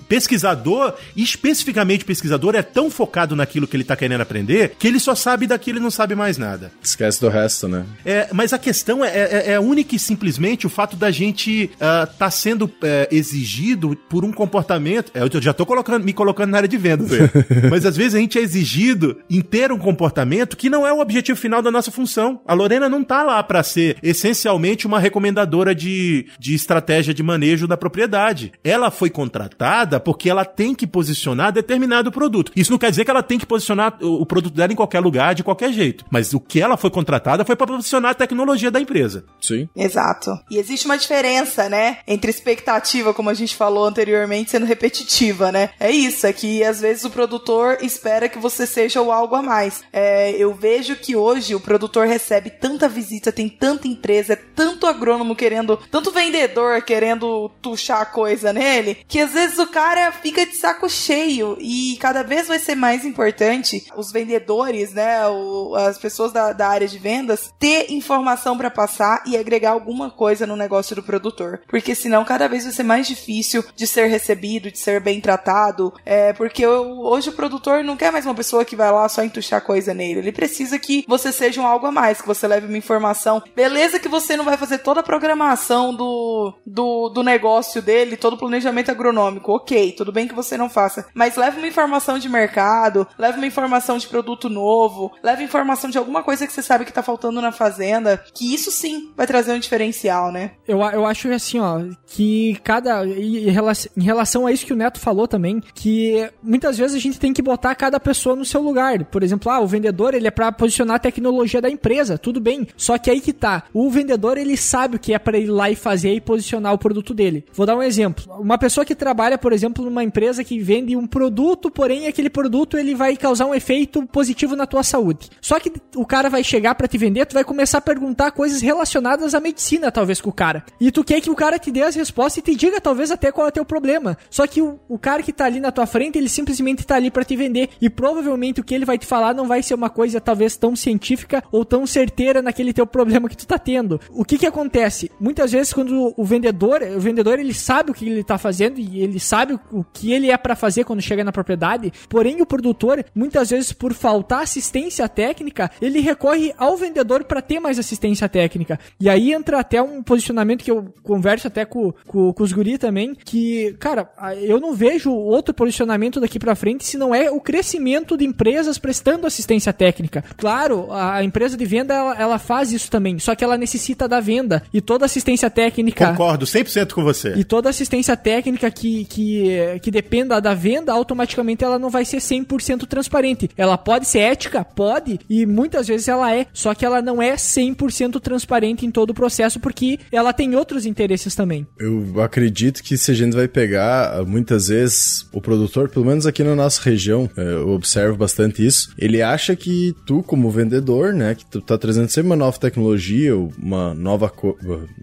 [0.58, 5.14] pesquisador especificamente pesquisador é tão focado naquilo que ele está querendo aprender que ele só
[5.14, 6.72] sabe daquilo e não sabe mais nada.
[6.82, 7.84] Esquece do resto, né?
[8.04, 12.06] É, mas a questão é, é, é única e simplesmente o fato da gente estar
[12.06, 12.70] uh, tá sendo uh,
[13.10, 15.12] exigido por um comportamento.
[15.14, 17.10] É, eu já estou colocando, me colocando na área de vendas,
[17.70, 21.00] mas às vezes a gente é exigido em ter um comportamento que não é o
[21.00, 22.40] objetivo final da nossa função.
[22.46, 27.66] A Lorena não está lá para ser essencialmente uma recomendadora de, de estratégia de manejo
[27.66, 28.52] da propriedade.
[28.62, 32.52] Ela foi contratada porque ela tem que posicionar determinado produto.
[32.54, 35.34] Isso não quer dizer que ela tem que posicionar o, produto dela em qualquer lugar,
[35.34, 36.04] de qualquer jeito.
[36.10, 39.24] Mas o que ela foi contratada foi para posicionar a tecnologia da empresa.
[39.40, 39.68] Sim.
[39.74, 40.38] Exato.
[40.50, 41.98] E existe uma diferença, né?
[42.06, 45.70] Entre expectativa, como a gente falou anteriormente, sendo repetitiva, né?
[45.78, 49.42] É isso, é que às vezes o produtor espera que você seja o algo a
[49.42, 49.82] mais.
[49.92, 54.86] É, eu vejo que hoje o produtor recebe tanta visita, tem tanta empresa, é tanto
[54.86, 60.37] agrônomo querendo, tanto vendedor querendo tuchar a coisa nele, que às vezes o cara fica
[60.46, 61.56] de saco cheio.
[61.60, 66.68] E cada vez vai ser mais importante os vendedores, né, o, as pessoas da, da
[66.68, 71.60] área de vendas ter informação para passar e agregar alguma coisa no negócio do produtor,
[71.68, 75.92] porque senão cada vez vai ser mais difícil de ser recebido, de ser bem tratado,
[76.04, 79.22] é porque eu, hoje o produtor não quer mais uma pessoa que vai lá só
[79.22, 82.66] entuchar coisa nele, ele precisa que você seja um algo a mais, que você leve
[82.66, 83.42] uma informação.
[83.54, 88.34] Beleza que você não vai fazer toda a programação do, do, do negócio dele, todo
[88.34, 92.28] o planejamento agronômico, ok, tudo bem que você não faça, mas leve uma informação de
[92.28, 96.84] mercado, leve uma informação de produto novo, leve informação de alguma coisa que você sabe
[96.84, 100.52] que tá faltando na fazenda, que isso sim vai trazer um diferencial, né?
[100.66, 103.06] Eu, eu acho assim, ó, que cada.
[103.06, 107.00] Em relação, em relação a isso que o Neto falou também, que muitas vezes a
[107.00, 109.04] gente tem que botar cada pessoa no seu lugar.
[109.04, 112.66] Por exemplo, ah, o vendedor ele é para posicionar a tecnologia da empresa, tudo bem.
[112.76, 113.64] Só que aí que tá.
[113.72, 116.78] O vendedor ele sabe o que é para ir lá e fazer e posicionar o
[116.78, 117.44] produto dele.
[117.52, 118.24] Vou dar um exemplo.
[118.38, 122.76] Uma pessoa que trabalha, por exemplo, numa empresa que vende um produto, porém aquele produto
[122.76, 125.30] ele vai causar um efeito positivo na tua saúde.
[125.40, 128.60] Só que o cara vai chegar para te vender, tu vai começar a perguntar coisas
[128.60, 130.64] relacionadas à medicina, talvez com o cara.
[130.80, 133.30] E tu quer que o cara te dê as respostas e te diga talvez até
[133.30, 134.18] qual é o teu problema.
[134.28, 137.10] Só que o, o cara que tá ali na tua frente, ele simplesmente tá ali
[137.10, 139.88] para te vender e provavelmente o que ele vai te falar não vai ser uma
[139.88, 144.00] coisa talvez tão científica ou tão certeira naquele teu problema que tu tá tendo.
[144.10, 145.10] O que que acontece?
[145.20, 149.02] Muitas vezes quando o vendedor, o vendedor ele sabe o que ele tá fazendo e
[149.02, 153.04] ele sabe o que ele é para fazer quando chega na propriedade, porém o produtor,
[153.14, 158.78] muitas vezes por faltar assistência técnica, ele recorre ao vendedor para ter mais assistência técnica.
[159.00, 162.78] E aí entra até um posicionamento que eu converso até com, com, com os guri
[162.78, 164.10] também, que, cara,
[164.42, 168.78] eu não vejo outro posicionamento daqui para frente se não é o crescimento de empresas
[168.78, 170.24] prestando assistência técnica.
[170.36, 174.20] Claro, a empresa de venda ela, ela faz isso também, só que ela necessita da
[174.20, 176.08] venda e toda assistência técnica.
[176.08, 177.34] Concordo 100% com você.
[177.34, 182.18] E toda assistência técnica que, que, que dependa da venda, automaticamente ela não vai ser
[182.18, 183.50] 100% transparente.
[183.56, 184.64] Ela pode ser ética?
[184.64, 189.10] Pode, e muitas vezes ela é, só que ela não é 100% transparente em todo
[189.10, 191.66] o processo porque ela tem outros interesses também.
[191.78, 196.44] Eu acredito que se a gente vai pegar, muitas vezes, o produtor, pelo menos aqui
[196.44, 201.34] na nossa região, é, eu observo bastante isso, ele acha que tu, como vendedor, né,
[201.34, 204.32] que tu tá trazendo sempre uma nova tecnologia, uma nova,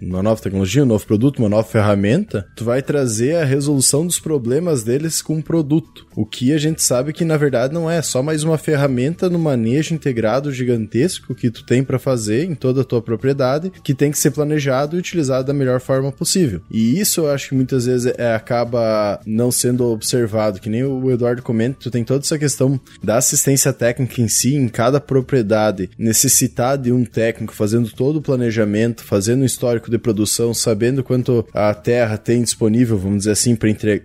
[0.02, 4.20] uma nova tecnologia, um novo produto, uma nova ferramenta, tu vai trazer a resolução dos
[4.20, 6.06] problemas deles com um produto.
[6.16, 9.40] O que a gente sabe que, na verdade, não é só mais uma ferramenta no
[9.40, 14.12] manejo integrado gigantesco que tu tem para fazer em toda a tua propriedade, que tem
[14.12, 16.62] que ser planejado e utilizado da melhor forma possível.
[16.72, 21.12] E isso eu acho que muitas vezes é, acaba não sendo observado, que nem o
[21.12, 25.90] Eduardo comenta, tu tem toda essa questão da assistência técnica em si, em cada propriedade,
[25.98, 31.46] necessitar de um técnico fazendo todo o planejamento, fazendo um histórico de produção, sabendo quanto
[31.54, 34.04] a terra tem disponível, vamos dizer assim, para entre,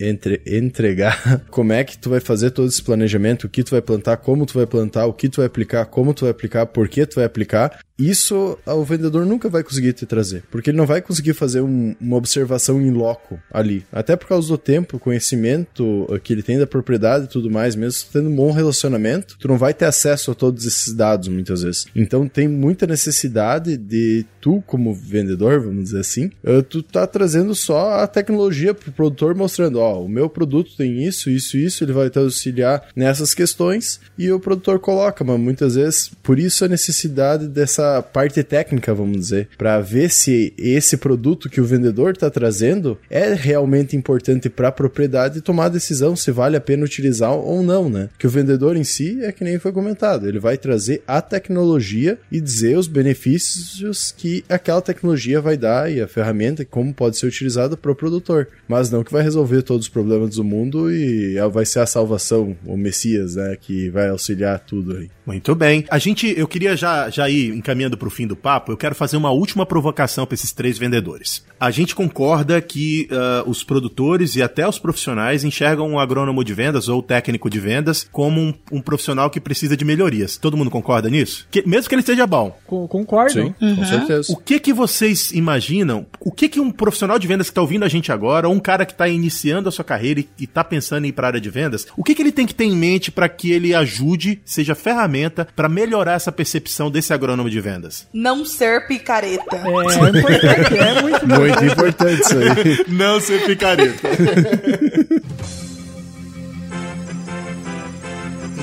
[0.00, 3.82] entre, entregar, como é que tu vai fazer todo esse planejamento, o que tu vai
[3.82, 6.88] plantar, como tu vai plantar, o que tu vai aplicar, como tu vai aplicar, por
[6.88, 10.86] que tu vai aplicar, isso o vendedor nunca vai conseguir te trazer, porque ele não
[10.86, 13.84] vai conseguir fazer um, uma observação em loco ali.
[13.92, 18.08] Até por causa do tempo, conhecimento que ele tem da propriedade e tudo mais, mesmo
[18.12, 21.86] tendo um bom relacionamento, tu não vai ter acesso a todos esses dados muitas vezes.
[21.94, 27.54] Então tem muita necessidade de tu, como vendedor, vamos dizer assim, eh, tu tá trazendo
[27.54, 31.92] só a tecnologia pro produtor mostrando, ó, o meu produto tem isso, isso, isso, ele
[31.92, 36.68] vai te auxiliar nessas questões e o produtor coloca, mas muitas vezes por isso a
[36.68, 42.30] necessidade dessa parte técnica, vamos dizer, para ver se esse produto que o vendedor está
[42.30, 47.32] trazendo é realmente importante para a propriedade tomar a decisão se vale a pena utilizar
[47.32, 48.08] ou não, né?
[48.18, 52.18] Que o vendedor em si é que nem foi comentado, ele vai trazer a tecnologia
[52.30, 57.26] e dizer os benefícios que aquela tecnologia vai dar e a ferramenta como pode ser
[57.26, 61.36] utilizada para o produtor, mas não que vai resolver todos os problemas do mundo e
[61.52, 65.10] vai ser a salvação, o Messias, né, que vai auxiliar tudo aí.
[65.26, 65.84] Muito bem.
[65.88, 68.94] A gente, eu queria já, já ir encaminhando para o fim do papo, eu quero
[68.94, 71.44] fazer uma última provocação para esses três vendedores.
[71.58, 76.52] A gente concorda que uh, os produtores e até os profissionais enxergam um agrônomo de
[76.52, 80.36] vendas ou técnico de vendas como um, um profissional que precisa de melhorias.
[80.36, 81.46] Todo mundo concorda nisso?
[81.50, 82.56] Que, mesmo que ele esteja bom.
[82.66, 83.32] concordo.
[83.32, 83.76] Sim, uhum.
[83.76, 84.32] com certeza.
[84.32, 86.06] O que que vocês imaginam?
[86.20, 88.60] O que que um profissional de vendas que está ouvindo a gente agora, ou um
[88.60, 91.40] cara que está iniciando a sua carreira e está pensando em ir para a área
[91.40, 94.40] de vendas, o que que ele tem que ter em mente para que ele ajude,
[94.44, 98.06] seja ferramenta para melhorar essa percepção desse agrônomo de vendas?
[98.12, 99.56] Não ser picareta.
[99.56, 102.84] É, é importante, é muito, muito importante isso aí.
[102.88, 104.08] Não ser picareta.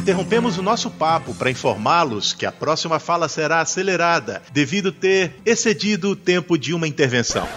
[0.10, 6.10] Interrompemos o nosso papo para informá-los que a próxima fala será acelerada, devido ter excedido
[6.10, 7.47] o tempo de uma intervenção.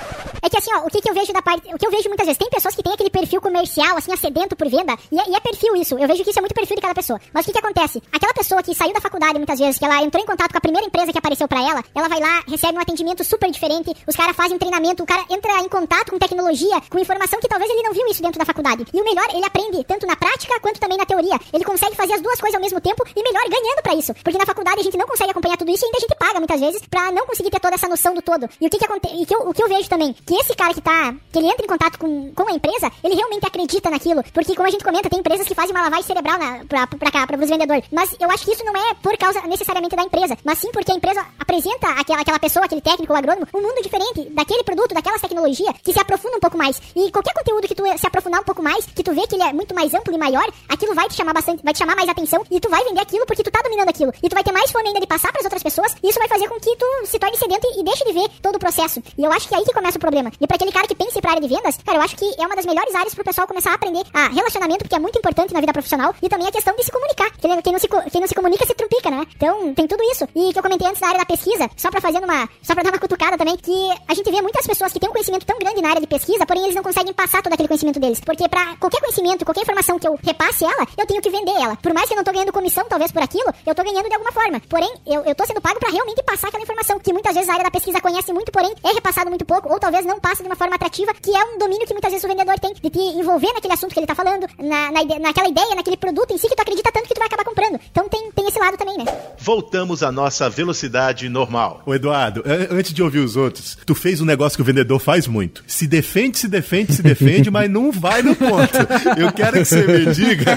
[0.45, 1.73] É que assim, ó, o que, que eu vejo da parte.
[1.73, 4.57] O que eu vejo muitas vezes, tem pessoas que têm aquele perfil comercial, assim, acedento
[4.57, 5.97] por venda, e é, e é, perfil isso.
[5.97, 7.21] Eu vejo que isso é muito perfil de cada pessoa.
[7.33, 8.03] Mas o que, que acontece?
[8.13, 10.61] Aquela pessoa que saiu da faculdade muitas vezes, que ela entrou em contato com a
[10.61, 14.17] primeira empresa que apareceu para ela, ela vai lá, recebe um atendimento super diferente, os
[14.17, 17.71] caras fazem um treinamento, o cara entra em contato com tecnologia, com informação que talvez
[17.71, 18.85] ele não viu isso dentro da faculdade.
[18.93, 21.39] E o melhor, ele aprende tanto na prática quanto também na teoria.
[21.53, 24.13] Ele consegue fazer as duas coisas ao mesmo tempo e melhor, ganhando para isso.
[24.23, 26.39] Porque na faculdade a gente não consegue acompanhar tudo isso e ainda a gente paga
[26.43, 28.49] muitas vezes pra não conseguir ter toda essa noção do todo.
[28.61, 29.15] E o que que acontece?
[29.15, 31.47] E que eu, o que eu vejo também, que esse cara que tá que ele
[31.47, 34.23] entra em contato com, com a empresa, ele realmente acredita naquilo.
[34.33, 37.11] Porque, como a gente comenta, tem empresas que fazem uma lavagem cerebral na, pra, pra
[37.11, 37.85] cá, para os vendedores.
[37.93, 40.93] Mas eu acho que isso não é por causa necessariamente da empresa, mas sim porque
[40.93, 44.95] a empresa apresenta aquela, aquela pessoa, aquele técnico, o agrônomo, um mundo diferente daquele produto,
[44.95, 46.81] daquelas tecnologias, que se aprofunda um pouco mais.
[46.95, 49.43] E qualquer conteúdo que tu se aprofundar um pouco mais, que tu vê que ele
[49.43, 52.09] é muito mais amplo e maior, aquilo vai te chamar bastante, vai te chamar mais
[52.09, 54.13] atenção e tu vai vender aquilo porque tu tá dominando aquilo.
[54.23, 56.19] E tu vai ter mais fome ainda de passar para as outras pessoas, e isso
[56.19, 59.03] vai fazer com que tu se torne sedento e, deixe de ver todo o processo.
[59.17, 60.31] E eu acho que é aí que começa o problema.
[60.41, 62.25] E para aquele cara que pensa ir pra área de vendas, cara, eu acho que
[62.39, 65.19] é uma das melhores áreas pro pessoal começar a aprender a relacionamento, porque é muito
[65.19, 67.31] importante na vida profissional, e também a questão de se comunicar.
[67.39, 69.27] Quem não se, quem não se comunica se trumpica, né?
[69.37, 70.27] Então, tem tudo isso.
[70.35, 72.49] E que eu comentei antes na área da pesquisa, só pra fazer uma.
[72.63, 75.13] Só pra dar uma cutucada também, que a gente vê muitas pessoas que têm um
[75.13, 78.01] conhecimento tão grande na área de pesquisa, porém eles não conseguem passar todo aquele conhecimento
[78.01, 78.21] deles.
[78.21, 81.77] Porque pra qualquer conhecimento, qualquer informação que eu repasse ela, eu tenho que vender ela.
[81.77, 84.33] Por mais eu não tô ganhando comissão, talvez por aquilo, eu tô ganhando de alguma
[84.33, 84.61] forma.
[84.69, 87.53] Porém, eu, eu tô sendo pago pra realmente passar aquela informação, que muitas vezes a
[87.53, 90.49] área da pesquisa conhece muito, porém é repassado muito pouco, ou talvez não passa de
[90.49, 92.99] uma forma atrativa, que é um domínio que muitas vezes o vendedor tem de te
[92.99, 96.49] envolver naquele assunto que ele tá falando, na, na naquela ideia, naquele produto em si
[96.49, 97.81] que tu acredita tanto que tu vai acabar comprando.
[97.91, 99.05] Então tem, tem esse lado também, né?
[99.53, 101.83] Voltamos à nossa velocidade normal.
[101.85, 105.27] O Eduardo, antes de ouvir os outros, tu fez um negócio que o vendedor faz
[105.27, 105.63] muito.
[105.67, 108.79] Se defende, se defende, se defende, mas não vai no ponto.
[109.15, 110.57] Eu quero que você me diga.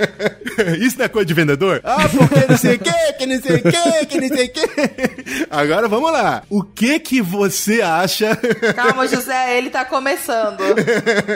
[0.80, 1.82] Isso não é coisa de vendedor?
[1.84, 4.52] Ah, porque não sei o que, que não sei o que, que não sei o
[4.52, 5.46] que.
[5.50, 6.42] Agora vamos lá.
[6.48, 8.34] O que que você acha?
[8.74, 10.62] Calma, José, ele tá começando.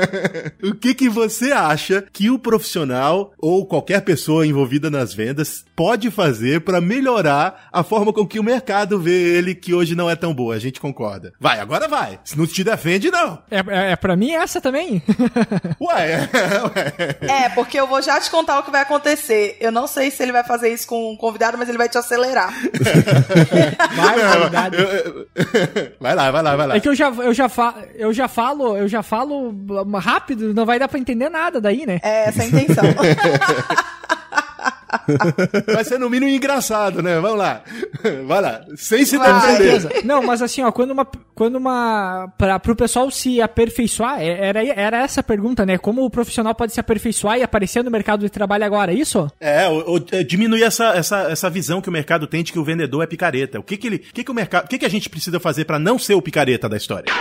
[0.64, 6.10] o que que você acha que o profissional ou qualquer pessoa envolvida nas vendas pode
[6.10, 10.16] fazer para melhorar a forma com que o mercado vê ele, que hoje não é
[10.16, 10.54] tão boa?
[10.54, 11.32] A gente concorda.
[11.38, 12.18] Vai, agora vai.
[12.24, 13.38] Se não te defende, não.
[13.50, 15.02] É, é, é pra mim essa também?
[15.80, 17.16] ué, é, ué.
[17.44, 19.56] É, porque eu vou já te contar o que vai acontecer.
[19.60, 21.98] Eu não sei se ele vai fazer isso com um convidado, mas ele vai te
[21.98, 22.54] acelerar.
[23.96, 24.16] vai,
[26.00, 26.76] vai lá, vai lá, vai lá.
[26.76, 29.54] É que eu já, eu já, fa eu já falo, eu já falo
[29.98, 32.00] rápido, não vai dar pra entender nada daí, né?
[32.02, 32.84] É essa a intenção.
[35.72, 37.18] Vai ser no mínimo engraçado, né?
[37.20, 37.62] Vamos lá.
[38.26, 38.60] Vai lá.
[38.76, 40.04] Sem se defender.
[40.04, 41.06] Não, mas assim, ó, quando uma.
[41.34, 42.32] Quando uma.
[42.38, 45.78] Pra, pro pessoal se aperfeiçoar, é, era, era essa a pergunta, né?
[45.78, 49.30] Como o profissional pode se aperfeiçoar e aparecer no mercado de trabalho agora, é isso?
[49.40, 52.58] É, ou, ou, é, diminuir essa, essa, essa visão que o mercado tem de que
[52.58, 53.58] o vendedor é picareta.
[53.58, 53.96] O que que ele.
[53.96, 54.64] O que que o mercado.
[54.64, 57.12] O que que a gente precisa fazer para não ser o picareta da história?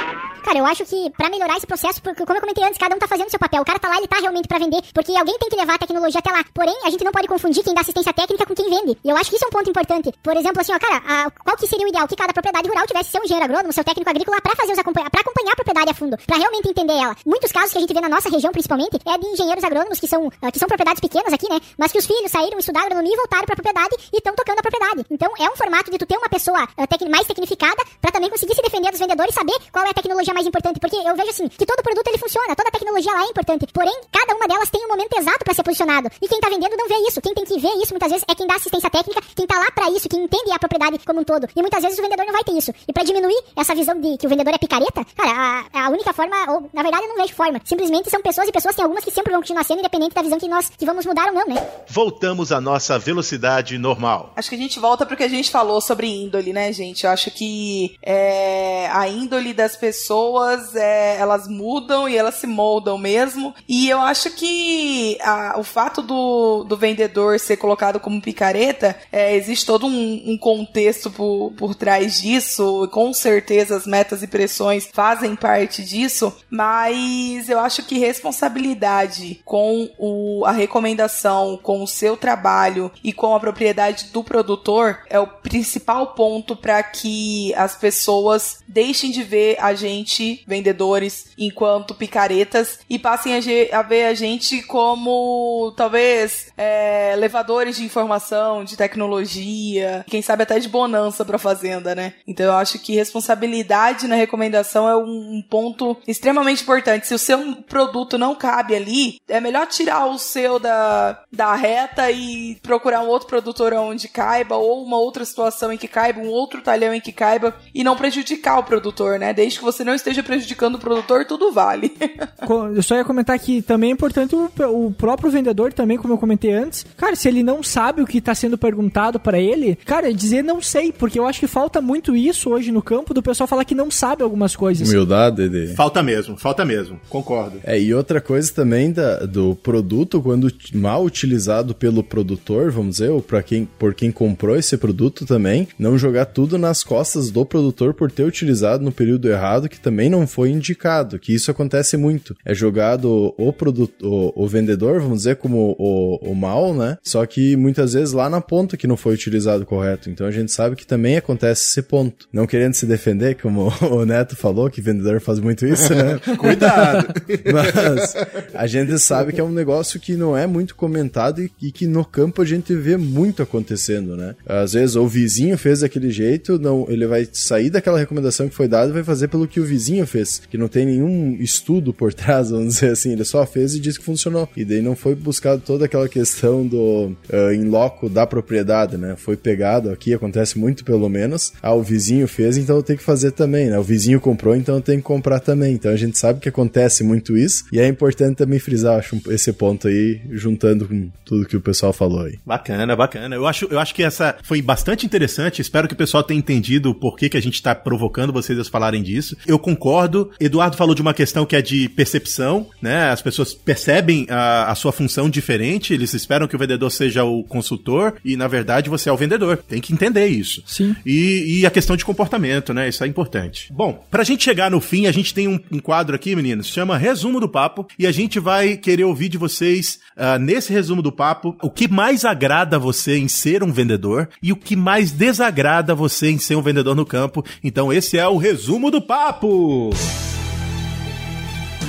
[0.46, 3.00] Cara, eu acho que para melhorar esse processo, porque como eu comentei antes, cada um
[3.00, 3.64] tá fazendo seu papel.
[3.64, 5.80] O cara tá lá, ele tá realmente para vender, porque alguém tem que levar a
[5.80, 6.46] tecnologia até lá.
[6.54, 8.98] Porém, a gente não pode confundir quem dá assistência técnica com quem vende.
[9.04, 10.12] E eu acho que isso é um ponto importante.
[10.24, 12.08] Por exemplo, assim, ó, cara, a, qual que seria o ideal?
[12.08, 15.12] Que cada propriedade rural tivesse seu engenheiro agrônomo, seu técnico agrícola para fazer os acompanhar,
[15.12, 17.16] para acompanhar a propriedade a fundo, para realmente entender ela.
[17.26, 20.08] Muitos casos que a gente vê na nossa região, principalmente, é de engenheiros agrônomos que
[20.08, 21.60] são, uh, que são propriedades pequenas aqui, né?
[21.78, 24.62] Mas que os filhos saíram, estudaram agronomia e voltaram pra propriedade e estão tocando a
[24.62, 25.06] propriedade.
[25.12, 28.56] Então, é um formato de tu ter uma pessoa tec mais tecnificada para também conseguir
[28.56, 31.48] se defender dos vendedores saber qual é a tecnologia mais importante, porque eu vejo assim,
[31.50, 34.84] que todo produto ele funciona, toda tecnologia lá é importante, porém, cada uma delas tem
[34.86, 36.10] um momento exato para ser posicionado.
[36.22, 38.36] E quem tá vendendo não vê isso, quem tem que ver isso muitas vezes é
[38.36, 41.24] quem dá assistência técnica, quem tá lá para isso, quem entende a propriedade como um
[41.24, 41.48] todo.
[41.56, 42.72] E muitas vezes o vendedor não vai ter isso.
[42.88, 46.14] E para diminuir essa visão de que o vendedor é picareta, cara, a, a única
[46.14, 49.04] forma, ou na verdade eu não vejo forma, simplesmente são pessoas e pessoas, tem algumas
[49.04, 51.48] que sempre vão continuar sendo independente da visão que nós que vamos mudar ou não,
[51.48, 51.68] né?
[51.88, 54.34] Voltamos à nossa velocidade normal.
[54.36, 57.06] Acho que a gente volta pro que a gente falou sobre índole, né, gente?
[57.06, 62.98] Eu acho que é, a índole das pessoas, é, elas mudam e elas se moldam
[62.98, 63.54] mesmo.
[63.68, 69.36] E eu acho que a, o fato do, do vendedor ser colocado como picareta, é,
[69.36, 72.88] existe todo um, um contexto por, por trás disso.
[72.92, 79.90] Com certeza as metas e pressões fazem parte disso, mas eu acho que responsabilidade com
[79.98, 85.28] o, a recomendação, com o seu trabalho e com a propriedade do produtor é o
[85.28, 92.98] principal ponto para que as pessoas deixem de ver a gente, vendedores, enquanto picaretas e
[92.98, 100.22] passem a, a ver a gente como talvez é, levadores de informação, de tecnologia, quem
[100.22, 102.14] sabe até de bonança para fazenda, né?
[102.28, 107.08] Então eu acho que responsabilidade na recomendação é um, um ponto extremamente importante.
[107.08, 112.12] Se o seu produto não cabe ali, é melhor tirar o seu da, da reta
[112.12, 116.30] e procurar um outro produtor onde caiba ou uma outra situação em que caiba, um
[116.30, 119.34] outro talhão em que caiba e não prejudicar o produtor, né?
[119.34, 121.96] Desde que você não esteja prejudicando o produtor, tudo vale.
[122.76, 126.18] Eu só ia comentar que também é importante o, o próprio vendedor também, como eu
[126.18, 126.86] comentei antes.
[126.98, 130.62] Cara, se ele não sabe o que tá sendo perguntado pra ele, cara, dizer não
[130.62, 133.76] sei, porque eu acho que falta muito isso hoje no campo do pessoal falar que
[133.76, 134.88] não sabe algumas coisas.
[134.90, 135.76] Humildade de...
[135.76, 137.00] Falta mesmo, falta mesmo.
[137.10, 137.60] Concordo.
[137.64, 143.10] É, e outra coisa também da, do produto, quando mal utilizado pelo produtor, vamos dizer,
[143.10, 147.46] ou pra quem, por quem comprou esse produto também, não jogar tudo nas costas do
[147.46, 151.98] produtor por ter utilizado no período errado, que também não foi indicado, que isso acontece
[151.98, 152.36] muito.
[152.46, 156.98] É jogado o produto, o, o vendedor, vamos dizer, como o, o mal, né?
[157.04, 160.10] Só que muitas vezes lá na ponta que não foi utilizado correto.
[160.10, 162.28] Então a gente sabe que também acontece esse ponto.
[162.32, 166.20] Não querendo se defender, como o Neto falou, que vendedor faz muito isso, né?
[166.38, 167.08] Cuidado.
[167.52, 168.16] Mas
[168.54, 171.88] a gente sabe que é um negócio que não é muito comentado e, e que
[171.88, 174.36] no campo a gente vê muito acontecendo, né?
[174.46, 178.68] Às vezes o vizinho fez daquele jeito, não, ele vai sair daquela recomendação que foi
[178.68, 182.14] dada e vai fazer pelo que o vizinho fez, que não tem nenhum estudo por
[182.14, 184.50] trás, vamos dizer assim, ele só fez e disse que funcionou.
[184.56, 189.16] E daí não foi buscado toda aquela questão do uh, in loco da propriedade, né?
[189.18, 191.54] Foi pegado aqui, acontece muito pelo menos.
[191.62, 193.80] Ah, o vizinho fez, então eu tenho que fazer também, né?
[193.80, 195.74] O vizinho comprou, então eu tenho que comprar também.
[195.74, 199.52] Então a gente sabe que acontece muito isso e é importante também frisar, acho, esse
[199.54, 202.38] ponto aí, juntando com tudo que o pessoal falou aí.
[202.46, 203.36] Bacana, bacana.
[203.36, 205.62] Eu acho, eu acho que essa foi bastante interessante.
[205.62, 208.64] Espero que o pessoal tenha entendido o porquê que a gente está provocando vocês a
[208.64, 209.36] falarem disso.
[209.46, 210.32] Eu concordo.
[210.40, 213.10] Eduardo falou de uma questão que é de percepção, né?
[213.10, 217.44] As pessoas percebem a, a sua função diferente, eles esperam que o vendedor seja o
[217.44, 219.58] consultor e, na verdade, você é o vendedor.
[219.58, 220.64] Tem que entender isso.
[220.66, 220.96] Sim.
[221.06, 222.90] E, e a questão de comportamento, né?
[222.90, 223.72] Isso é importante.
[223.72, 226.98] Bom, pra gente chegar no fim, a gente tem um, um quadro aqui, meninos, chama
[226.98, 231.12] Resumo do Papo, e a gente vai querer ouvir de vocês, ah, nesse resumo do
[231.12, 235.96] papo, o que mais agrada você em ser um vendedor e o que mais desagrada
[235.96, 237.44] você em ser um vendedor no campo.
[237.64, 239.90] Então, esse é o Resumo do Papo!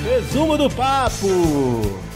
[0.05, 2.16] Resumo do Papo!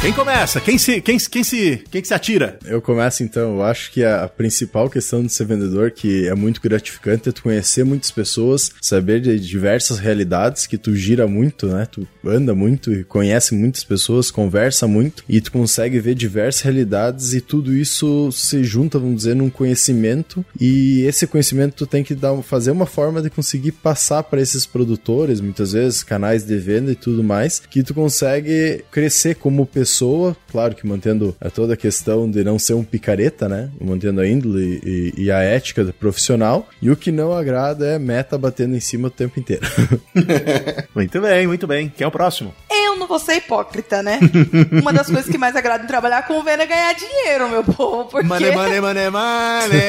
[0.00, 0.60] Quem começa?
[0.60, 2.58] Quem se, quem, quem se, quem que se atira?
[2.64, 6.60] Eu começo então, eu acho que a principal questão de ser vendedor, que é muito
[6.60, 11.86] gratificante, é tu conhecer muitas pessoas, saber de diversas realidades, que tu gira muito, né?
[11.90, 17.32] Tu anda muito e conhece muitas pessoas, conversa muito, e tu consegue ver diversas realidades
[17.32, 22.14] e tudo isso se junta, vamos dizer, num conhecimento, e esse conhecimento tu tem que
[22.14, 26.92] dar, fazer uma forma de conseguir passar para esses produtores, muitas vezes canais de venda
[26.92, 29.85] e tudo mais, que tu consegue crescer como pessoa,
[30.50, 33.70] claro que mantendo a toda a questão de não ser um picareta, né?
[33.80, 36.68] Mantendo a índole e, e a ética do profissional.
[36.82, 39.66] E o que não agrada é meta batendo em cima o tempo inteiro.
[40.94, 41.92] Muito bem, muito bem.
[41.94, 42.54] Quem é o próximo?
[43.06, 44.18] Eu não vou ser hipócrita, né?
[44.82, 48.08] Uma das coisas que mais agrada em trabalhar com venda é ganhar dinheiro, meu povo.
[48.10, 49.80] Porque, money, money, money.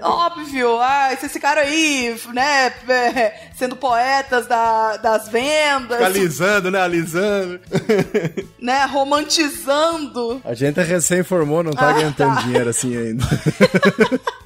[0.02, 6.80] óbvio, ah, vocês ficaram aí, né, é, sendo poetas da- das vendas, Alisando, né?
[6.80, 7.60] Alisando.
[8.60, 10.40] né, romantizando.
[10.44, 12.34] A gente recém formou, não tá Ah, ganhando tá.
[12.42, 13.24] dinheiro assim ainda.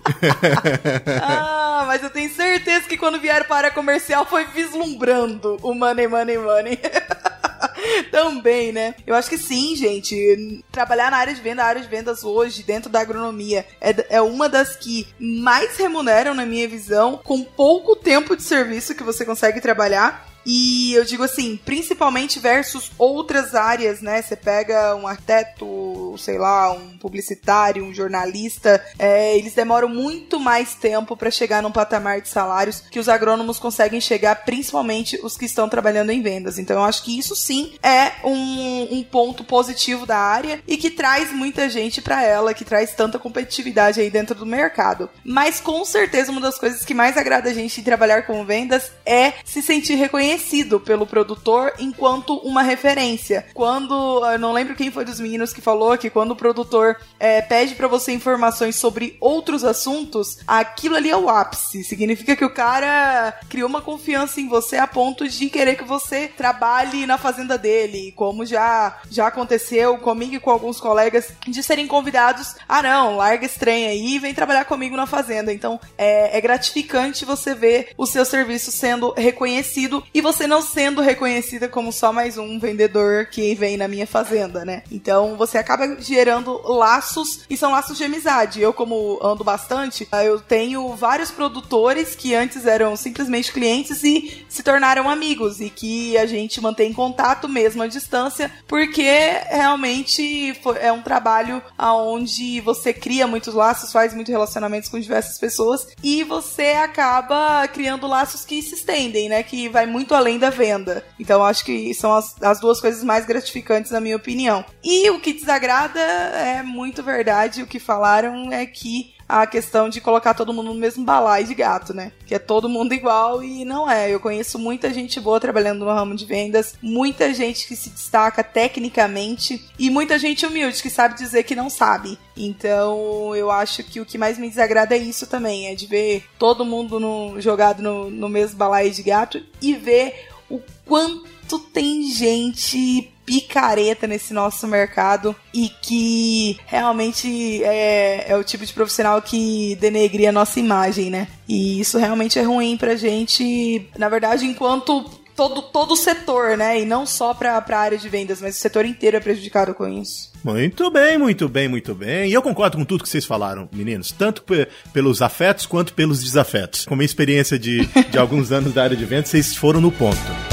[1.23, 6.07] Ah, mas eu tenho certeza que quando vieram para a comercial foi vislumbrando o money,
[6.07, 6.79] money, money.
[8.11, 8.95] Também, né?
[9.07, 10.65] Eu acho que sim, gente.
[10.71, 14.21] Trabalhar na área de venda, a área de vendas hoje, dentro da agronomia, é, é
[14.21, 19.25] uma das que mais remuneram, na minha visão, com pouco tempo de serviço que você
[19.25, 20.30] consegue trabalhar.
[20.45, 24.23] E eu digo assim, principalmente versus outras áreas, né?
[24.23, 30.75] Você pega um arquiteto, sei lá, um publicitário, um jornalista, é, eles demoram muito mais
[30.75, 35.45] tempo para chegar num patamar de salários que os agrônomos conseguem chegar, principalmente os que
[35.45, 36.59] estão trabalhando em vendas.
[36.59, 40.91] Então eu acho que isso sim é um, um ponto positivo da área e que
[40.91, 45.11] traz muita gente para ela, que traz tanta competitividade aí dentro do mercado.
[45.25, 48.91] Mas com certeza uma das coisas que mais agrada a gente em trabalhar com vendas
[49.05, 53.47] é se sentir reconhecido reconhecido pelo produtor enquanto uma referência.
[53.53, 57.43] Quando, eu não lembro quem foi dos meninos que falou que quando o produtor é,
[57.43, 61.83] pede para você informações sobre outros assuntos, aquilo ali é o ápice.
[61.83, 66.29] Significa que o cara criou uma confiança em você a ponto de querer que você
[66.29, 71.87] trabalhe na fazenda dele, como já já aconteceu comigo e com alguns colegas de serem
[71.87, 72.55] convidados.
[72.69, 75.53] Ah, não, larga esse trem aí e vem trabalhar comigo na fazenda.
[75.53, 80.61] Então é, é gratificante você ver o seu serviço sendo reconhecido e e você não
[80.61, 84.83] sendo reconhecida como só mais um vendedor que vem na minha fazenda, né?
[84.93, 88.61] Então você acaba gerando laços e são laços de amizade.
[88.61, 94.63] Eu, como ando bastante, eu tenho vários produtores que antes eram simplesmente clientes e se
[94.63, 99.09] tornaram amigos e que a gente mantém contato mesmo à distância, porque
[99.49, 105.87] realmente é um trabalho onde você cria muitos laços, faz muitos relacionamentos com diversas pessoas
[106.03, 109.43] e você acaba criando laços que se estendem, né?
[109.43, 111.05] Que vai muito muito além da venda.
[111.19, 114.65] Então acho que são as, as duas coisas mais gratificantes, na minha opinião.
[114.83, 117.63] E o que desagrada é muito verdade.
[117.63, 121.55] O que falaram é que a questão de colocar todo mundo no mesmo balaio de
[121.55, 122.13] gato, né?
[122.27, 124.13] Que é todo mundo igual e não é.
[124.13, 128.43] Eu conheço muita gente boa trabalhando no ramo de vendas, muita gente que se destaca
[128.43, 132.19] tecnicamente e muita gente humilde que sabe dizer que não sabe.
[132.37, 136.25] Então eu acho que o que mais me desagrada é isso também, é de ver
[136.39, 142.11] todo mundo no, jogado no, no mesmo balaio de gato e ver o quanto tem
[142.11, 149.77] gente picareta nesse nosso mercado e que realmente é, é o tipo de profissional que
[149.81, 151.29] denegria a nossa imagem, né?
[151.49, 155.05] E isso realmente é ruim pra gente, na verdade, enquanto
[155.37, 156.81] todo, todo o setor, né?
[156.81, 159.87] E não só para a área de vendas, mas o setor inteiro é prejudicado com
[159.87, 160.33] isso.
[160.43, 162.29] Muito bem, muito bem, muito bem.
[162.29, 164.11] E eu concordo com tudo que vocês falaram, meninos.
[164.11, 164.45] Tanto
[164.93, 166.85] pelos afetos quanto pelos desafetos.
[166.85, 170.50] Com minha experiência de, de alguns anos da área de vendas, vocês foram no ponto.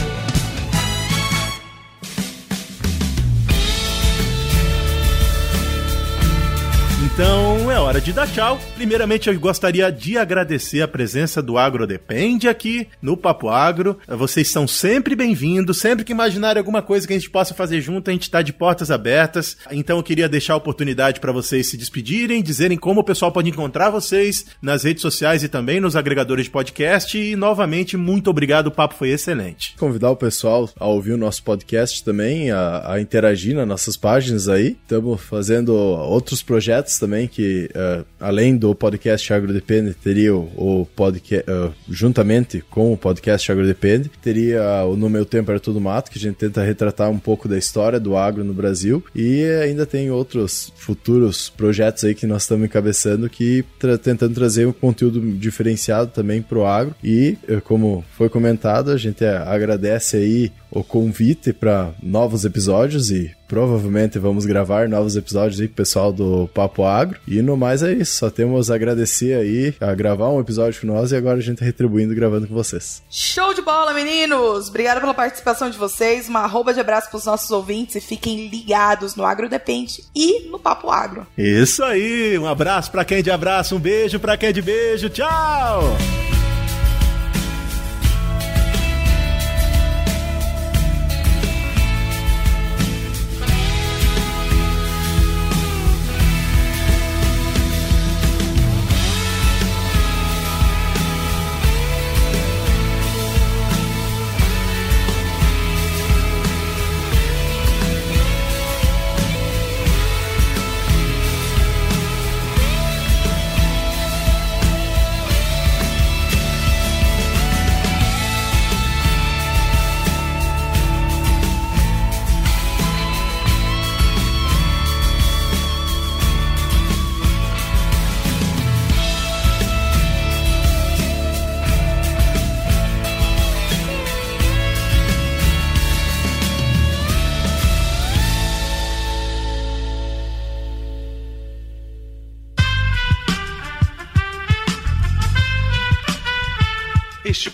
[7.17, 7.56] Então
[7.87, 8.59] hora de dar tchau.
[8.75, 13.97] Primeiramente, eu gostaria de agradecer a presença do Agro Depende aqui no Papo Agro.
[14.07, 15.77] Vocês são sempre bem-vindos.
[15.77, 18.53] Sempre que imaginarem alguma coisa que a gente possa fazer junto, a gente está de
[18.53, 19.57] portas abertas.
[19.71, 23.49] Então eu queria deixar a oportunidade para vocês se despedirem, dizerem como o pessoal pode
[23.49, 27.17] encontrar vocês nas redes sociais e também nos agregadores de podcast.
[27.17, 28.67] E novamente, muito obrigado.
[28.67, 29.75] O papo foi excelente.
[29.77, 34.49] Convidar o pessoal a ouvir o nosso podcast também, a, a interagir nas nossas páginas
[34.49, 34.75] aí.
[34.83, 40.85] Estamos fazendo outros projetos também também que, uh, além do podcast AgroDepende, teria o, o
[40.95, 46.11] podcast, uh, juntamente com o podcast AgroDepende, teria o No Meu Tempo Era Tudo Mato,
[46.11, 49.85] que a gente tenta retratar um pouco da história do agro no Brasil, e ainda
[49.85, 55.21] tem outros futuros projetos aí que nós estamos encabeçando que tra tentando trazer um conteúdo
[55.21, 60.83] diferenciado também para o agro, e eh, como foi comentado, a gente agradece aí o
[60.83, 66.49] convite para novos episódios e provavelmente vamos gravar novos episódios aí com o pessoal do
[66.53, 67.19] Papo Agro.
[67.27, 70.87] E no mais é isso, só temos a agradecer aí a gravar um episódio com
[70.87, 73.01] nós e agora a gente tá retribuindo gravando com vocês.
[73.09, 74.69] Show de bola, meninos!
[74.69, 79.15] Obrigada pela participação de vocês, uma arroba de abraço pros nossos ouvintes e fiquem ligados
[79.15, 81.25] no Agro Depende e no Papo Agro.
[81.37, 84.61] Isso aí, um abraço para quem é de abraço, um beijo para quem é de
[84.61, 86.36] beijo, tchau!